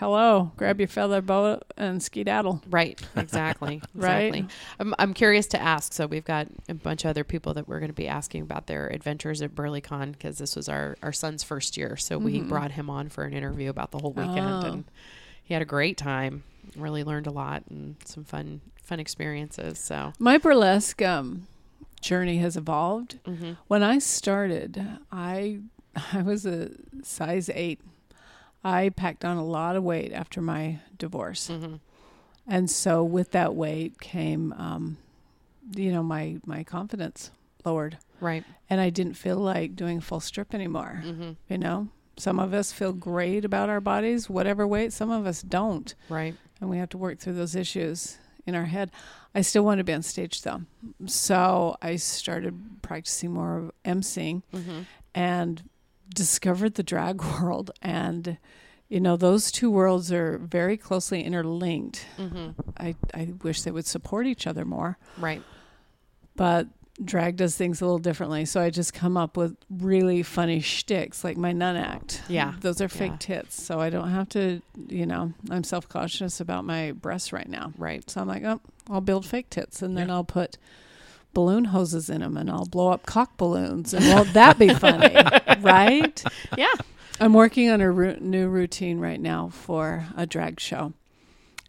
[0.00, 2.60] hello, grab your feather boa and skedaddle.
[2.68, 3.80] Right, exactly.
[3.94, 4.34] Right.
[4.34, 4.54] Exactly.
[4.80, 5.92] I'm, I'm curious to ask.
[5.92, 8.66] So we've got a bunch of other people that we're going to be asking about
[8.66, 11.96] their adventures at BurlyCon because this was our, our son's first year.
[11.96, 14.66] So we brought him on for an interview about the whole weekend, Mm-hmm.
[14.66, 14.72] Oh.
[14.72, 14.84] and
[15.44, 16.42] he had a great time.
[16.76, 19.78] Really learned a lot and some fun fun experiences.
[19.78, 21.46] So My burlesque um,
[22.00, 23.18] journey has evolved.
[23.24, 23.52] mm-hmm.
[23.68, 25.60] When I started, I
[26.12, 26.70] I was a
[27.02, 27.80] size eight.
[28.66, 31.74] I packed on a lot of weight after my divorce, Mm-hmm.
[32.48, 34.96] and so with that weight came, um,
[35.76, 37.30] you know, my my confidence
[37.64, 38.42] lowered, right.
[38.70, 41.02] and I didn't feel like doing a full strip anymore.
[41.04, 41.32] Mm-hmm.
[41.48, 44.92] You know, some of us feel great about our bodies, whatever weight.
[44.92, 46.34] Some of us don't, Right.
[46.60, 48.90] and we have to work through those issues in our head.
[49.34, 50.62] I still want to be on stage though,
[51.06, 54.82] so I started practicing more of emceeing Mm-hmm.
[55.14, 55.62] and
[56.14, 58.38] discovered the drag world and
[58.88, 62.50] you know those two worlds are very closely interlinked Mm-hmm.
[62.76, 65.42] i i wish they would support each other more Right.
[66.36, 66.68] but
[67.02, 71.24] drag does things a little differently so i just come up with really funny shticks
[71.24, 72.54] like my nun act Yeah.
[72.60, 73.16] those are fake Yeah.
[73.40, 77.72] tits so i don't have to you know i'm self-conscious about my breasts right now
[77.76, 78.08] Right.
[78.08, 80.14] so i'm like oh i'll build fake tits and then Yeah.
[80.14, 80.56] i'll put
[81.32, 85.12] balloon hoses in them and i'll blow up cock balloons and won't that be funny
[85.62, 86.22] right
[86.56, 86.72] Yeah.
[87.20, 90.94] I'm working on a ru- new routine right now for a drag show,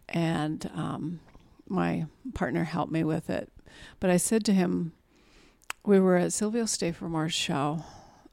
[0.08, 1.20] and um,
[1.68, 3.50] my partner helped me with it.
[4.00, 4.92] But I said to him,
[5.86, 7.84] we were at Silvio Stafermore's show,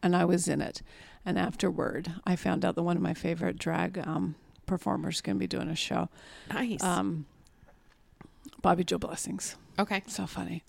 [0.01, 0.81] and I was in it.
[1.25, 4.35] And afterward, I found out that one of my favorite drag um,
[4.65, 6.09] performers is going to be doing a show.
[6.51, 6.83] Nice.
[6.83, 7.25] Um,
[8.61, 10.03] Bobby Joe Blessings okay.
[10.07, 10.63] so funny.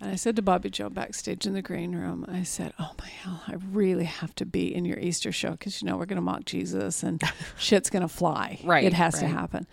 [0.00, 3.06] And I said to Bobby Joe backstage in the green room, I said, "Oh my
[3.06, 6.16] hell, I really have to be in your Easter show because you know we're going
[6.16, 7.22] to mock Jesus and
[7.58, 8.60] shit's going to fly.
[8.64, 9.66] Right, it has to happen."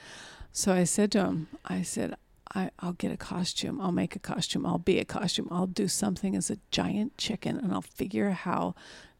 [0.52, 2.16] So I said to him, "I said."
[2.54, 3.80] I, I'll get a costume.
[3.82, 4.66] I'll make a costume.
[4.66, 5.48] I'll be a costume.
[5.52, 8.76] I'll do something as a giant chicken and I'll figure how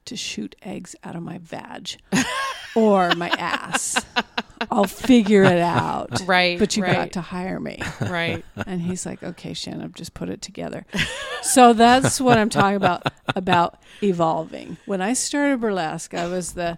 [0.06, 1.98] to shoot eggs out of my vag
[2.76, 4.04] or my ass.
[4.70, 6.22] I'll figure it out.
[6.26, 6.60] Right.
[6.60, 6.94] But you right.
[6.94, 7.80] got to hire me.
[8.02, 8.44] Right.
[8.66, 10.86] And he's like, okay, Shannon, just put it together.
[11.42, 14.78] so that's what I'm talking about, about evolving.
[14.86, 16.78] When I started burlesque, I was the,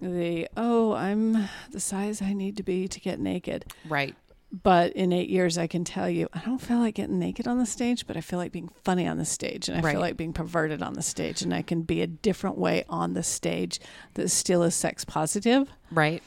[0.00, 3.66] the, oh, I'm the size I need to be to get naked.
[3.88, 4.14] Right.
[4.62, 7.58] But in eight years, I can tell you, I don't feel like getting naked on
[7.58, 9.68] the stage, but I feel like being funny on the stage.
[9.68, 9.92] And I Right.
[9.92, 11.40] feel like being perverted on the stage.
[11.40, 13.80] And I can be a different way on the stage
[14.14, 15.70] that still is sex positive.
[15.90, 16.22] Right.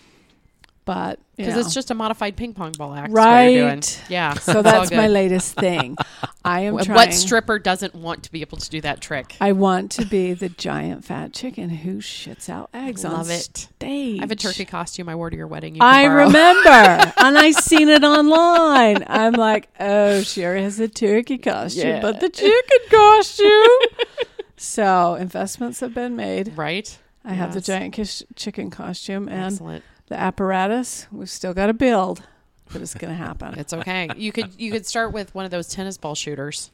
[0.86, 3.10] But, Because it's just a modified ping pong ball act.
[3.10, 3.68] is you're doing.
[3.80, 4.02] Right.
[4.08, 4.36] Yeah.
[4.36, 5.98] so that's my latest thing.
[6.46, 7.12] I am What trying.
[7.12, 9.36] stripper doesn't want to be able to do that trick?
[9.42, 13.42] I want to be the giant fat chicken who shits out eggs on Love it.
[13.42, 14.20] stage.
[14.20, 15.74] I have a turkey costume I wore to your wedding.
[15.74, 16.26] You I borrow.
[16.28, 16.70] remember,
[17.18, 19.04] and I seen it online.
[19.08, 22.00] I'm like, oh, she already has a turkey costume, Yeah.
[22.02, 24.06] but the chicken costume.
[24.58, 26.56] so investments have been made.
[26.56, 26.96] Right.
[27.24, 27.66] I have the Yes.
[27.66, 29.84] giant kish- chicken costume and Excellent.
[30.08, 31.08] The apparatus.
[31.12, 32.24] We've still got to build,
[32.72, 33.56] but it's going to happen.
[33.60, 34.10] It's okay.
[34.16, 36.72] You could you could start with one of those tennis ball shooters.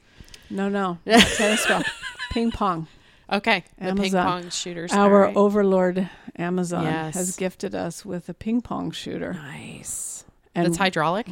[0.50, 1.84] no, no, tennis ball,
[2.32, 2.88] ping pong.
[3.32, 3.64] Okay.
[3.80, 4.92] The ping pong shooters.
[4.92, 5.36] Our right.
[5.36, 7.16] overlord Amazon Yes.
[7.16, 9.34] has gifted us with a ping pong shooter.
[9.34, 10.26] nice.
[10.54, 11.28] And it's hydraulic.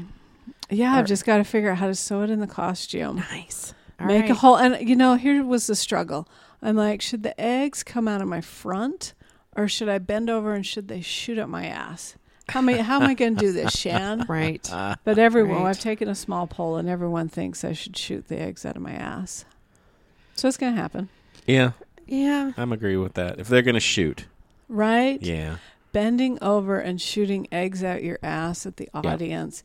[0.69, 3.17] yeah, or- I've just got to figure out how to sew it in the costume.
[3.17, 3.73] Nice.
[3.99, 4.31] All Make right.
[4.31, 4.55] a hole.
[4.55, 6.25] And you know, here was the struggle.
[6.61, 9.13] I'm like, should the eggs come out of my front,
[9.55, 12.15] or should I bend over and should they shoot up my ass?
[12.49, 14.25] How am I, how am I going to do this, Shan?
[14.27, 14.67] Right.
[14.71, 15.69] Uh, But everyone, Right.
[15.69, 18.81] I've taken a small poll, and everyone thinks I should shoot the eggs out of
[18.81, 19.45] my ass.
[20.35, 21.09] So it's going to happen,
[21.45, 21.71] yeah,
[22.07, 22.53] Yeah.
[22.57, 23.39] I'm agree with that.
[23.39, 24.25] If they're gonna shoot,
[24.69, 25.21] right?
[25.21, 25.57] yeah,
[25.91, 29.11] Bending over and shooting eggs out your ass at the Yeah.
[29.11, 29.63] audience.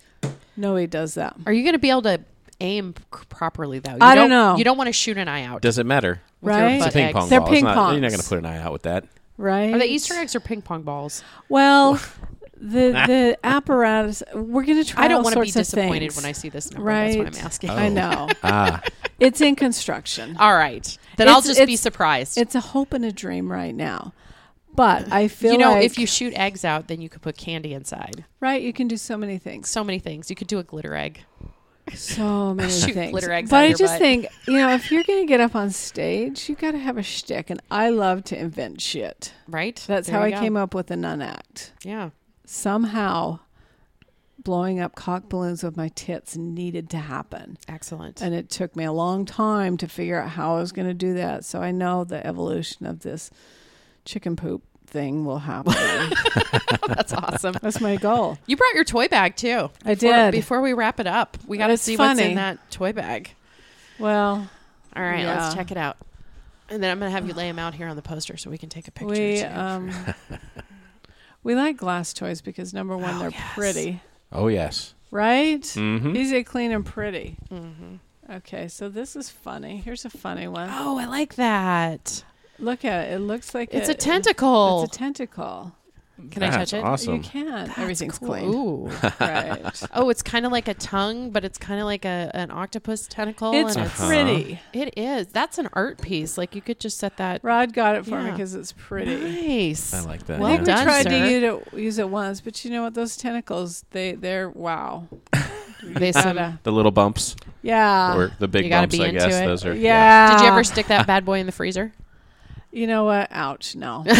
[0.57, 1.37] Nobody does that.
[1.47, 2.21] Are you going to be able to
[2.61, 3.93] aim c- properly though?
[3.93, 4.57] You I don't know.
[4.57, 5.61] You don't want to shoot an eye out.
[5.63, 6.23] does it matter?
[6.43, 6.73] Right?
[6.77, 7.13] It's a butt ping eggs.
[7.19, 7.49] pong They're ball.
[7.51, 9.05] Ping not- You're not gonna put an eye out with that.
[9.37, 9.75] Right?
[9.75, 11.23] Are they Easter eggs or ping pong balls?
[11.49, 11.95] Well,
[12.57, 14.23] the the apparatus.
[14.35, 15.05] We're going to try.
[15.05, 16.17] I don't want to be disappointed things.
[16.17, 16.89] when I see this number.
[16.93, 17.71] That's what I'm asking.
[17.71, 17.93] I Oh.
[17.93, 18.83] know Ah,
[19.19, 20.37] it's in construction.
[20.39, 20.97] All right.
[21.17, 22.39] Then I'll just be surprised.
[22.39, 24.13] It's a hope and a dream right now,
[24.75, 27.37] but I feel you know, like if you shoot eggs out, then you could put
[27.37, 28.25] candy inside.
[28.41, 29.69] right, you can do so many things.
[29.69, 30.31] So many things.
[30.31, 31.25] You could do a glitter egg.
[31.93, 33.11] So many Shoot things.
[33.11, 33.99] glitter eggs but I just butt.
[33.99, 36.97] think you know if you're going to get up on stage, you got to have
[36.97, 39.33] a shtick, and I love to invent shit.
[39.49, 39.83] Right?
[39.87, 40.41] That's There how I go.
[40.41, 41.73] came up with the nun act.
[41.85, 42.11] Yeah.
[42.47, 43.41] Somehow,
[44.43, 47.59] blowing up cock balloons with my tits needed to happen.
[47.69, 48.21] Excellent.
[48.23, 50.95] And it took me a long time to figure out how I was going to
[50.95, 51.45] do that.
[51.45, 53.31] So I know the evolution of this
[54.05, 54.63] chicken poop
[54.95, 55.75] thing will happen.
[56.89, 57.57] That's awesome.
[57.61, 58.39] That's my goal.
[58.47, 59.71] You brought your toy bag too.
[59.85, 60.31] I Before- did.
[60.33, 63.35] Before we wrap it up, we got to It's see what's in that toy bag.
[63.99, 64.49] Well,
[64.97, 65.43] All right, Yeah.
[65.43, 65.97] let's check it out.
[66.71, 68.49] And then I'm going to have you lay them out here on the poster so
[68.51, 69.13] we can take a picture.
[69.13, 69.47] we too.
[69.47, 69.91] um,
[71.43, 73.55] we like glass toys because number one, Oh, they're yes.
[73.55, 74.01] pretty,
[74.33, 74.95] Oh yes.
[75.11, 75.61] right?
[75.61, 76.17] Mm-hmm.
[76.17, 77.37] Easy, clean, and pretty.
[77.53, 77.99] Mhm.
[78.31, 79.77] Okay, so this is funny.
[79.79, 80.71] Here's a funny one.
[80.73, 82.25] Oh, I like that.
[82.59, 83.15] Look at it.
[83.15, 84.85] It looks like It's a it- tentacle.
[84.85, 85.73] It's a tentacle.
[86.31, 86.85] Can I touch it?
[86.85, 87.17] Awesome.
[87.17, 87.47] You can.
[87.67, 88.29] That's Everything's cool.
[88.29, 88.45] clean.
[88.55, 88.87] Ooh.
[89.21, 89.83] right.
[89.95, 93.09] oh, it's kind of like a tongue, but it's kind of like a an octopus
[93.09, 93.53] tentacle.
[93.53, 94.07] It's and Uh-huh.
[94.07, 94.61] pretty.
[94.73, 95.27] It is.
[95.27, 96.39] That's an art piece.
[96.39, 97.41] Like you could just set that.
[97.43, 99.17] Rod got it for me because it's pretty.
[99.17, 99.93] Nice.
[99.93, 100.39] I like that.
[100.39, 100.57] Well I yeah.
[100.59, 101.09] think done, we tried sir.
[101.11, 101.43] to use
[101.75, 102.95] it, use it once, but you know what?
[102.95, 105.09] Those tentacles, they they're wow.
[105.83, 108.17] They You some- The little bumps yeah.
[108.17, 108.97] or the big You bumps.
[108.97, 109.45] be I into guess it.
[109.47, 109.75] those are.
[109.75, 110.37] yeah.
[110.39, 111.93] Did you ever stick that bad boy in the freezer?
[112.75, 113.29] You know what?
[113.31, 113.77] Ouch!
[113.77, 114.05] No.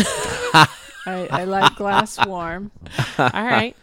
[1.07, 2.71] I, I like glass warm,
[3.19, 3.77] All right.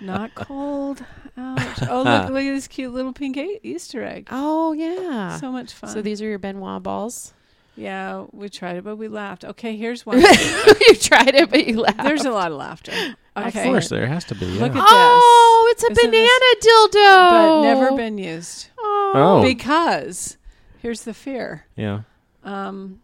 [0.00, 1.04] not cold.
[1.36, 1.78] Ouch!
[1.88, 4.28] Oh look, look at this cute little pink Easter egg.
[4.30, 5.36] Oh yeah.
[5.38, 5.90] So much fun.
[5.90, 7.32] So these are your Ben Wa balls.
[7.76, 9.44] yeah, we tried it, but we laughed.
[9.44, 10.20] Okay, here's one.
[10.20, 12.02] you tried it, but you laughed.
[12.02, 12.92] There's a lot of laughter.
[13.36, 13.60] Okay.
[13.60, 14.46] Of course, there has to be.
[14.46, 14.62] Yeah.
[14.62, 14.84] Look at this.
[14.86, 16.28] oh, it's a Isn't banana
[16.60, 17.30] this- dildo.
[17.30, 19.12] but never been used Oh.
[19.14, 19.42] Oh.
[19.42, 20.38] because
[20.78, 21.66] here's the fear.
[21.76, 22.00] yeah.
[22.44, 23.00] Um,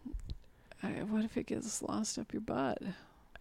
[1.09, 2.79] what if it gets lost up your butt?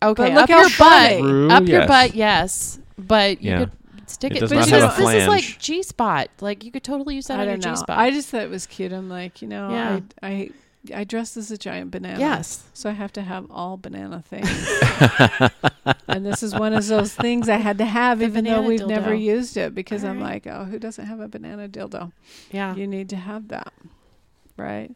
[0.02, 1.18] Okay, But look up your butt.
[1.18, 2.78] True, up your butt, yes.
[2.98, 3.58] But you Yeah.
[3.58, 3.70] could
[4.10, 4.48] stick It it.
[4.48, 5.58] but not this, is, this is like flange.
[5.58, 6.28] G spot.
[6.40, 7.76] Like you could totally use that I on your don't know.
[7.76, 7.98] G spot.
[7.98, 8.92] I just thought it was cute.
[8.92, 10.00] I'm like, you know, Yeah.
[10.22, 10.50] I, I
[10.94, 12.18] I dressed as a giant banana.
[12.18, 12.64] yes.
[12.72, 14.48] So I have to have all banana things.
[16.08, 18.86] and this is one of those things I had to have, The even though we've
[18.86, 20.46] never used it, because I'm Alright.
[20.46, 22.12] like, oh, who doesn't have a banana dildo?
[22.50, 22.74] Yeah.
[22.74, 23.74] You need to have that,
[24.56, 24.92] right?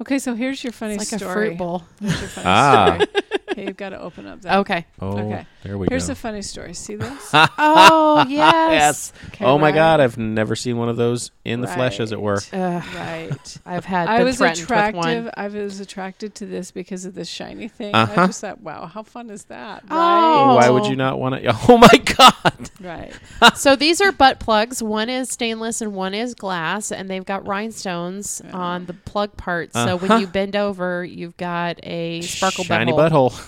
[0.00, 1.30] Okay, so here's your funny It's like story.
[1.30, 1.82] a fruit bowl.
[2.00, 2.94] Here's your funny Ah.
[2.94, 3.22] story.
[3.58, 4.58] Okay, you've got to open up that.
[4.58, 4.86] Okay.
[5.00, 5.46] Oh, Okay.
[5.62, 6.06] there we Here's go.
[6.06, 6.74] Here's a funny story.
[6.74, 7.30] See this?
[7.60, 9.12] Oh yes.
[9.28, 12.12] Okay, oh my right, God, I've never seen one of those in the flesh, as
[12.12, 12.40] it were.
[12.52, 12.82] Right.
[12.94, 13.56] Right.
[13.66, 14.08] I've had.
[14.08, 15.24] I was threatened with attractive.
[15.24, 15.30] one.
[15.36, 17.94] I was attracted to this because of this shiny thing.
[17.94, 18.22] Uh-huh.
[18.22, 19.84] I just thought, wow, how fun is that?
[19.90, 20.56] Oh.
[20.56, 21.54] Why would you not want to?
[21.68, 22.70] Oh my God!
[22.80, 23.12] Right.
[23.42, 23.56] Right.
[23.56, 24.82] so these are butt plugs.
[24.82, 28.52] One is stainless and one is glass, and they've got rhinestones Yeah.
[28.52, 29.72] on the plug part.
[29.74, 30.20] So when Uh-huh.
[30.20, 33.30] you bend over, you've got a sparkle Shiny butthole.
[33.32, 33.47] butthole.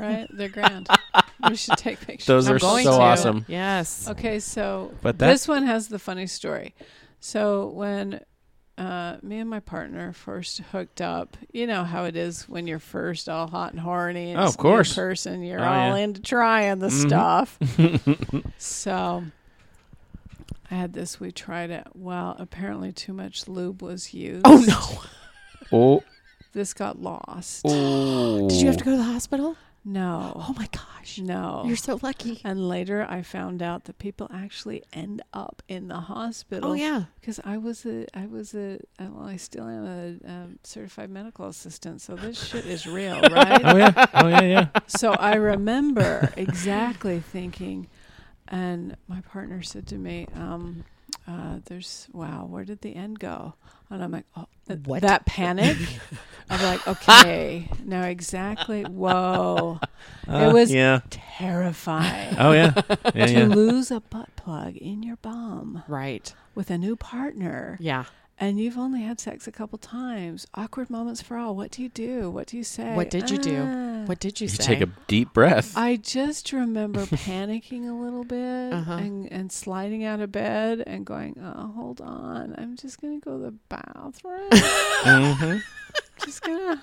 [0.00, 0.26] Right.
[0.32, 0.88] They're grand.
[1.48, 2.26] we should take pictures.
[2.26, 3.02] Those I'm are going so to.
[3.02, 3.44] awesome.
[3.48, 4.08] Yes.
[4.08, 6.74] Okay, so But that this one has the funny story.
[7.20, 8.20] So when
[8.78, 12.78] uh, me and my partner first hooked up, you know how it is when you're
[12.78, 14.30] first all hot and horny.
[14.30, 14.94] And Oh, of a new course.
[14.94, 16.02] person, you're Oh, all yeah.
[16.04, 17.06] into trying the Mhm.
[17.06, 17.58] stuff.
[18.58, 19.24] so
[20.70, 21.20] I had this.
[21.20, 21.86] We tried it.
[21.94, 24.42] Well, apparently too much lube was used.
[24.46, 25.76] Oh no!
[25.76, 26.02] oh,
[26.52, 27.62] This got lost.
[27.66, 28.48] oh.
[28.48, 29.56] Did you have to go to the hospital?
[29.84, 30.32] No.
[30.36, 31.18] Oh my gosh!
[31.18, 31.62] No.
[31.66, 32.40] You're so lucky.
[32.44, 36.70] and later I found out that people actually end up in the hospital.
[36.70, 37.04] Oh yeah.
[37.20, 41.08] Because I was a, I was a, uh, well, I still am a um, certified
[41.10, 43.60] medical assistant, so this shit is real, right?
[43.64, 44.06] Oh yeah.
[44.14, 44.40] Oh yeah.
[44.42, 44.66] Yeah.
[44.86, 47.88] so I remember exactly thinking,
[48.48, 50.84] and my partner said to me, um,
[51.28, 53.54] uh, "There's wow, where did the end go?"
[53.90, 55.02] And I'm like, "Oh, th- What?
[55.02, 55.76] That panic."
[56.48, 59.80] I'm like, "Okay, now exactly." Whoa,
[60.28, 61.00] Uh, was- Yeah.
[61.10, 62.72] terrifying Oh yeah.
[63.14, 63.26] Yeah.
[63.26, 63.44] to Yeah.
[63.46, 66.32] lose a butt plug in your bum Right.
[66.54, 67.76] with a new partner.
[67.80, 68.04] Yeah.
[68.40, 70.46] And you've only had sex a couple times.
[70.54, 71.54] Awkward moments for all.
[71.54, 72.30] What do you do?
[72.30, 72.94] What do you say?
[72.96, 73.62] What did you do?
[73.64, 74.04] Ah.
[74.06, 74.54] What did you, say?
[74.54, 74.74] You say?
[74.74, 75.76] take a deep breath.
[75.76, 78.94] I just remember panicking a little bit Uh-huh.
[78.94, 82.54] and, and sliding out of bed and going, oh, hold on.
[82.58, 84.48] I'm just going to go to the bathroom.
[84.52, 85.58] hmm
[86.24, 86.82] just going to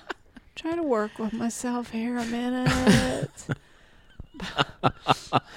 [0.54, 3.30] try to work with myself here a minute.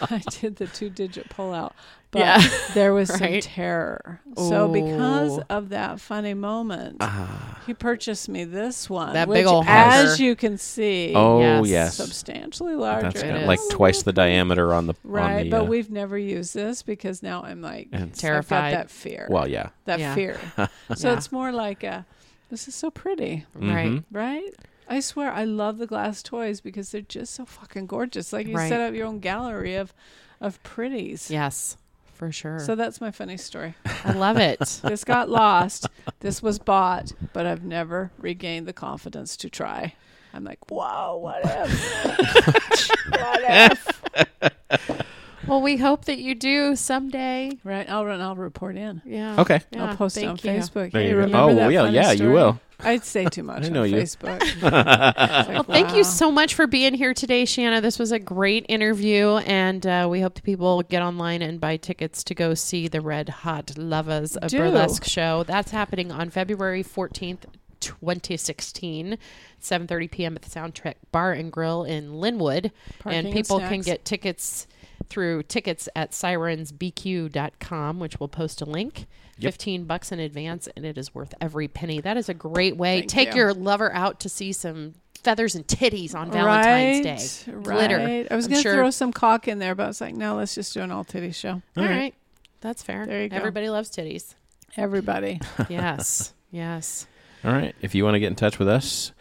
[0.02, 1.76] I did the two digit pull out.
[2.12, 2.42] But Yeah.
[2.74, 3.42] there was some Right.
[3.42, 4.20] terror.
[4.36, 7.62] So because of that funny moment, Ah.
[7.66, 9.14] he purchased me this one.
[9.14, 11.68] That which, big ol' as you can see, Oh Yes.
[11.68, 11.96] yes.
[11.96, 13.04] substantially larger.
[13.12, 13.48] That's It got is.
[13.48, 16.82] like twice the diameter on the Right, On the, but uh, we've never used this
[16.84, 18.74] because now I'm like And- I've got Terrified.
[18.74, 19.28] that fear.
[19.32, 19.70] well, yeah.
[19.86, 20.14] that Yeah.
[20.16, 20.38] fear.
[20.96, 21.14] so Yeah.
[21.18, 22.06] it's more like a,
[22.50, 23.90] this is so pretty, Right.
[23.90, 24.04] Mhm.
[24.12, 24.54] right?
[24.92, 28.34] I swear I love the glass toys because they're just so fucking gorgeous.
[28.34, 28.68] Like you Right.
[28.68, 29.94] set up your own gallery of
[30.42, 31.32] of pretties.
[31.32, 31.78] Yes,
[32.14, 32.60] for sure.
[32.60, 33.76] So that's my funny story.
[34.04, 34.60] I love it.
[34.84, 35.88] this got lost.
[36.20, 39.94] This was bought, but I've never regained the confidence to try.
[40.34, 42.90] I'm like, whoa, what if?
[43.12, 45.08] what if?
[45.48, 47.58] Well, we hope that you do someday.
[47.64, 48.22] Right, I'll run.
[48.22, 49.02] I'll report in.
[49.06, 49.42] Yeah.
[49.42, 49.62] Okay.
[49.72, 50.42] Yeah, I'll post it on you.
[50.42, 50.92] Facebook.
[50.92, 51.50] There hey, you go.
[51.50, 52.60] Oh that yeah, funny yeah, you will.
[52.84, 53.98] I'd say too much I on you.
[53.98, 54.42] Facebook.
[55.52, 57.82] Well, thank you so much for being here today, Shana.
[57.82, 61.78] This was a great interview, and uh, we hope that people get online and buy
[61.78, 64.60] tickets to go see the Red Hot Lovers of Do.
[64.60, 65.44] Burlesque show.
[65.44, 67.46] That's happening on February 14th,
[67.80, 69.18] 2016,
[69.62, 70.36] 7.30 p.m.
[70.36, 72.72] at the Sound Check Bar and Grill in Lynnwood.
[73.00, 74.68] Parking and and people can get tickets
[75.10, 79.08] through tickets at sirensbq.com, which we'll post a link.
[79.38, 79.54] Yep.
[79.54, 82.00] 15 bucks in advance, and it is worth every penny.
[82.00, 83.00] That is a great way.
[83.00, 83.38] Thank Take you.
[83.38, 84.94] your lover out to see some
[85.24, 87.52] feathers and titties on Valentine's Day.
[87.52, 87.98] right, Glitter.
[87.98, 88.28] Right.
[88.30, 90.36] I was going to sure- throw some cock in there, but I was like, no,
[90.36, 91.62] let's just do an all titty show.
[91.76, 92.14] All right.
[92.62, 93.06] That's fair.
[93.08, 93.36] There you go.
[93.38, 94.36] Everybody loves titties.
[94.78, 95.40] Everybody.
[95.70, 96.34] Yes.
[96.52, 97.08] yes.
[97.44, 97.76] All right.
[97.82, 99.12] If you want to get in touch with us,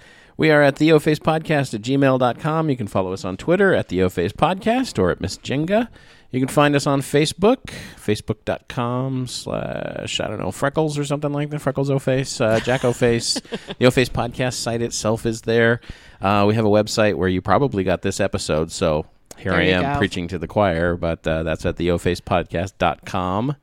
[0.41, 2.71] we are at theofacepodcast Oface Podcast at gmail.com.
[2.71, 5.89] You can follow us on Twitter at theofacepodcast or at Miss Jenga.
[6.31, 7.67] You can find us on Facebook,
[8.03, 11.61] facebook.com slash, I don't know, Freckles or something like that.
[11.61, 13.35] Freckles Oface, uh, Jack Oface.
[13.79, 15.83] the Oface Podcast site itself is there.
[16.23, 19.05] Uh, we have a website where you probably got this episode, so
[19.37, 19.99] here There I am go.
[19.99, 23.57] preaching to the choir, but uh, that's at the ofacepodcast.com.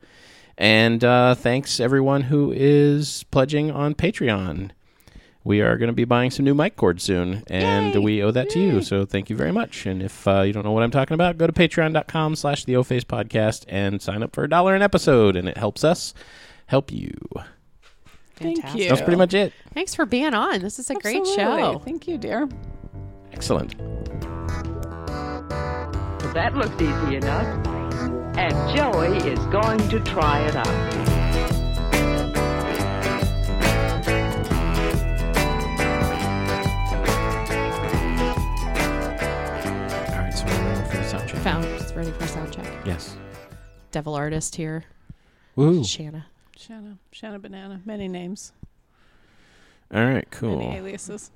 [0.56, 4.70] And uh, thanks everyone who is pledging on Patreon.
[5.48, 8.00] We are going to be buying some new mic cords soon, and Yay!
[8.00, 8.82] we owe that to you.
[8.82, 9.86] So thank you very much.
[9.86, 12.74] And if uh, you don't know what I'm talking about, go to patreon.com slash the
[12.74, 16.12] Oface podcast and sign up for a dollar an episode, and it helps us
[16.66, 17.16] help you.
[18.36, 18.90] Thank you.
[18.90, 19.54] That's pretty much it.
[19.72, 20.60] Thanks for being on.
[20.60, 21.80] This is a great show.
[21.82, 22.46] Thank you, dear.
[23.32, 23.78] Excellent.
[26.34, 27.66] That looks easy enough.
[28.36, 31.17] And Joey is going to try it out.
[41.48, 41.64] Found.
[41.64, 42.66] It's ready for sound check.
[42.84, 43.16] Yes.
[43.90, 44.84] Devil artist here.
[45.56, 45.80] Woohoo.
[45.80, 46.24] Shana.
[46.58, 46.98] Shana.
[47.10, 47.80] Shana Banana.
[47.86, 48.52] Many names.
[49.90, 50.58] All right, cool.
[50.58, 51.30] Many aliases.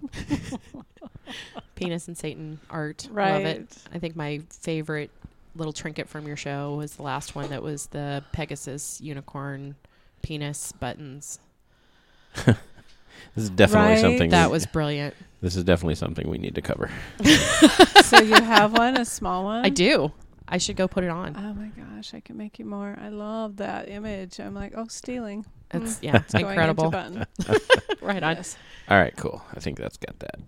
[1.77, 3.09] Penis and Satan art.
[3.11, 3.75] Love it.
[3.95, 5.11] I think my favorite
[5.57, 9.77] little trinket from your show was the last one that was the Pegasus unicorn
[10.21, 11.39] penis buttons.
[13.35, 14.01] This is definitely Right.
[14.01, 14.31] something.
[14.31, 15.15] That we- was brilliant.
[15.41, 16.89] This is definitely something we need to cover.
[18.05, 19.65] so you have one, a small one?
[19.65, 20.13] I do.
[20.47, 21.35] I should go put it on.
[21.37, 22.97] Oh my gosh, I can make you more.
[23.03, 24.39] I love that image.
[24.39, 25.45] I'm like, oh, stealing.
[25.73, 26.03] It's Mm.
[26.03, 26.91] yeah, Going into incredible.
[26.91, 27.27] button.
[28.03, 28.37] Right on.
[28.37, 28.57] Yes.
[28.89, 29.43] All right, cool.
[29.55, 30.41] I think that's got that.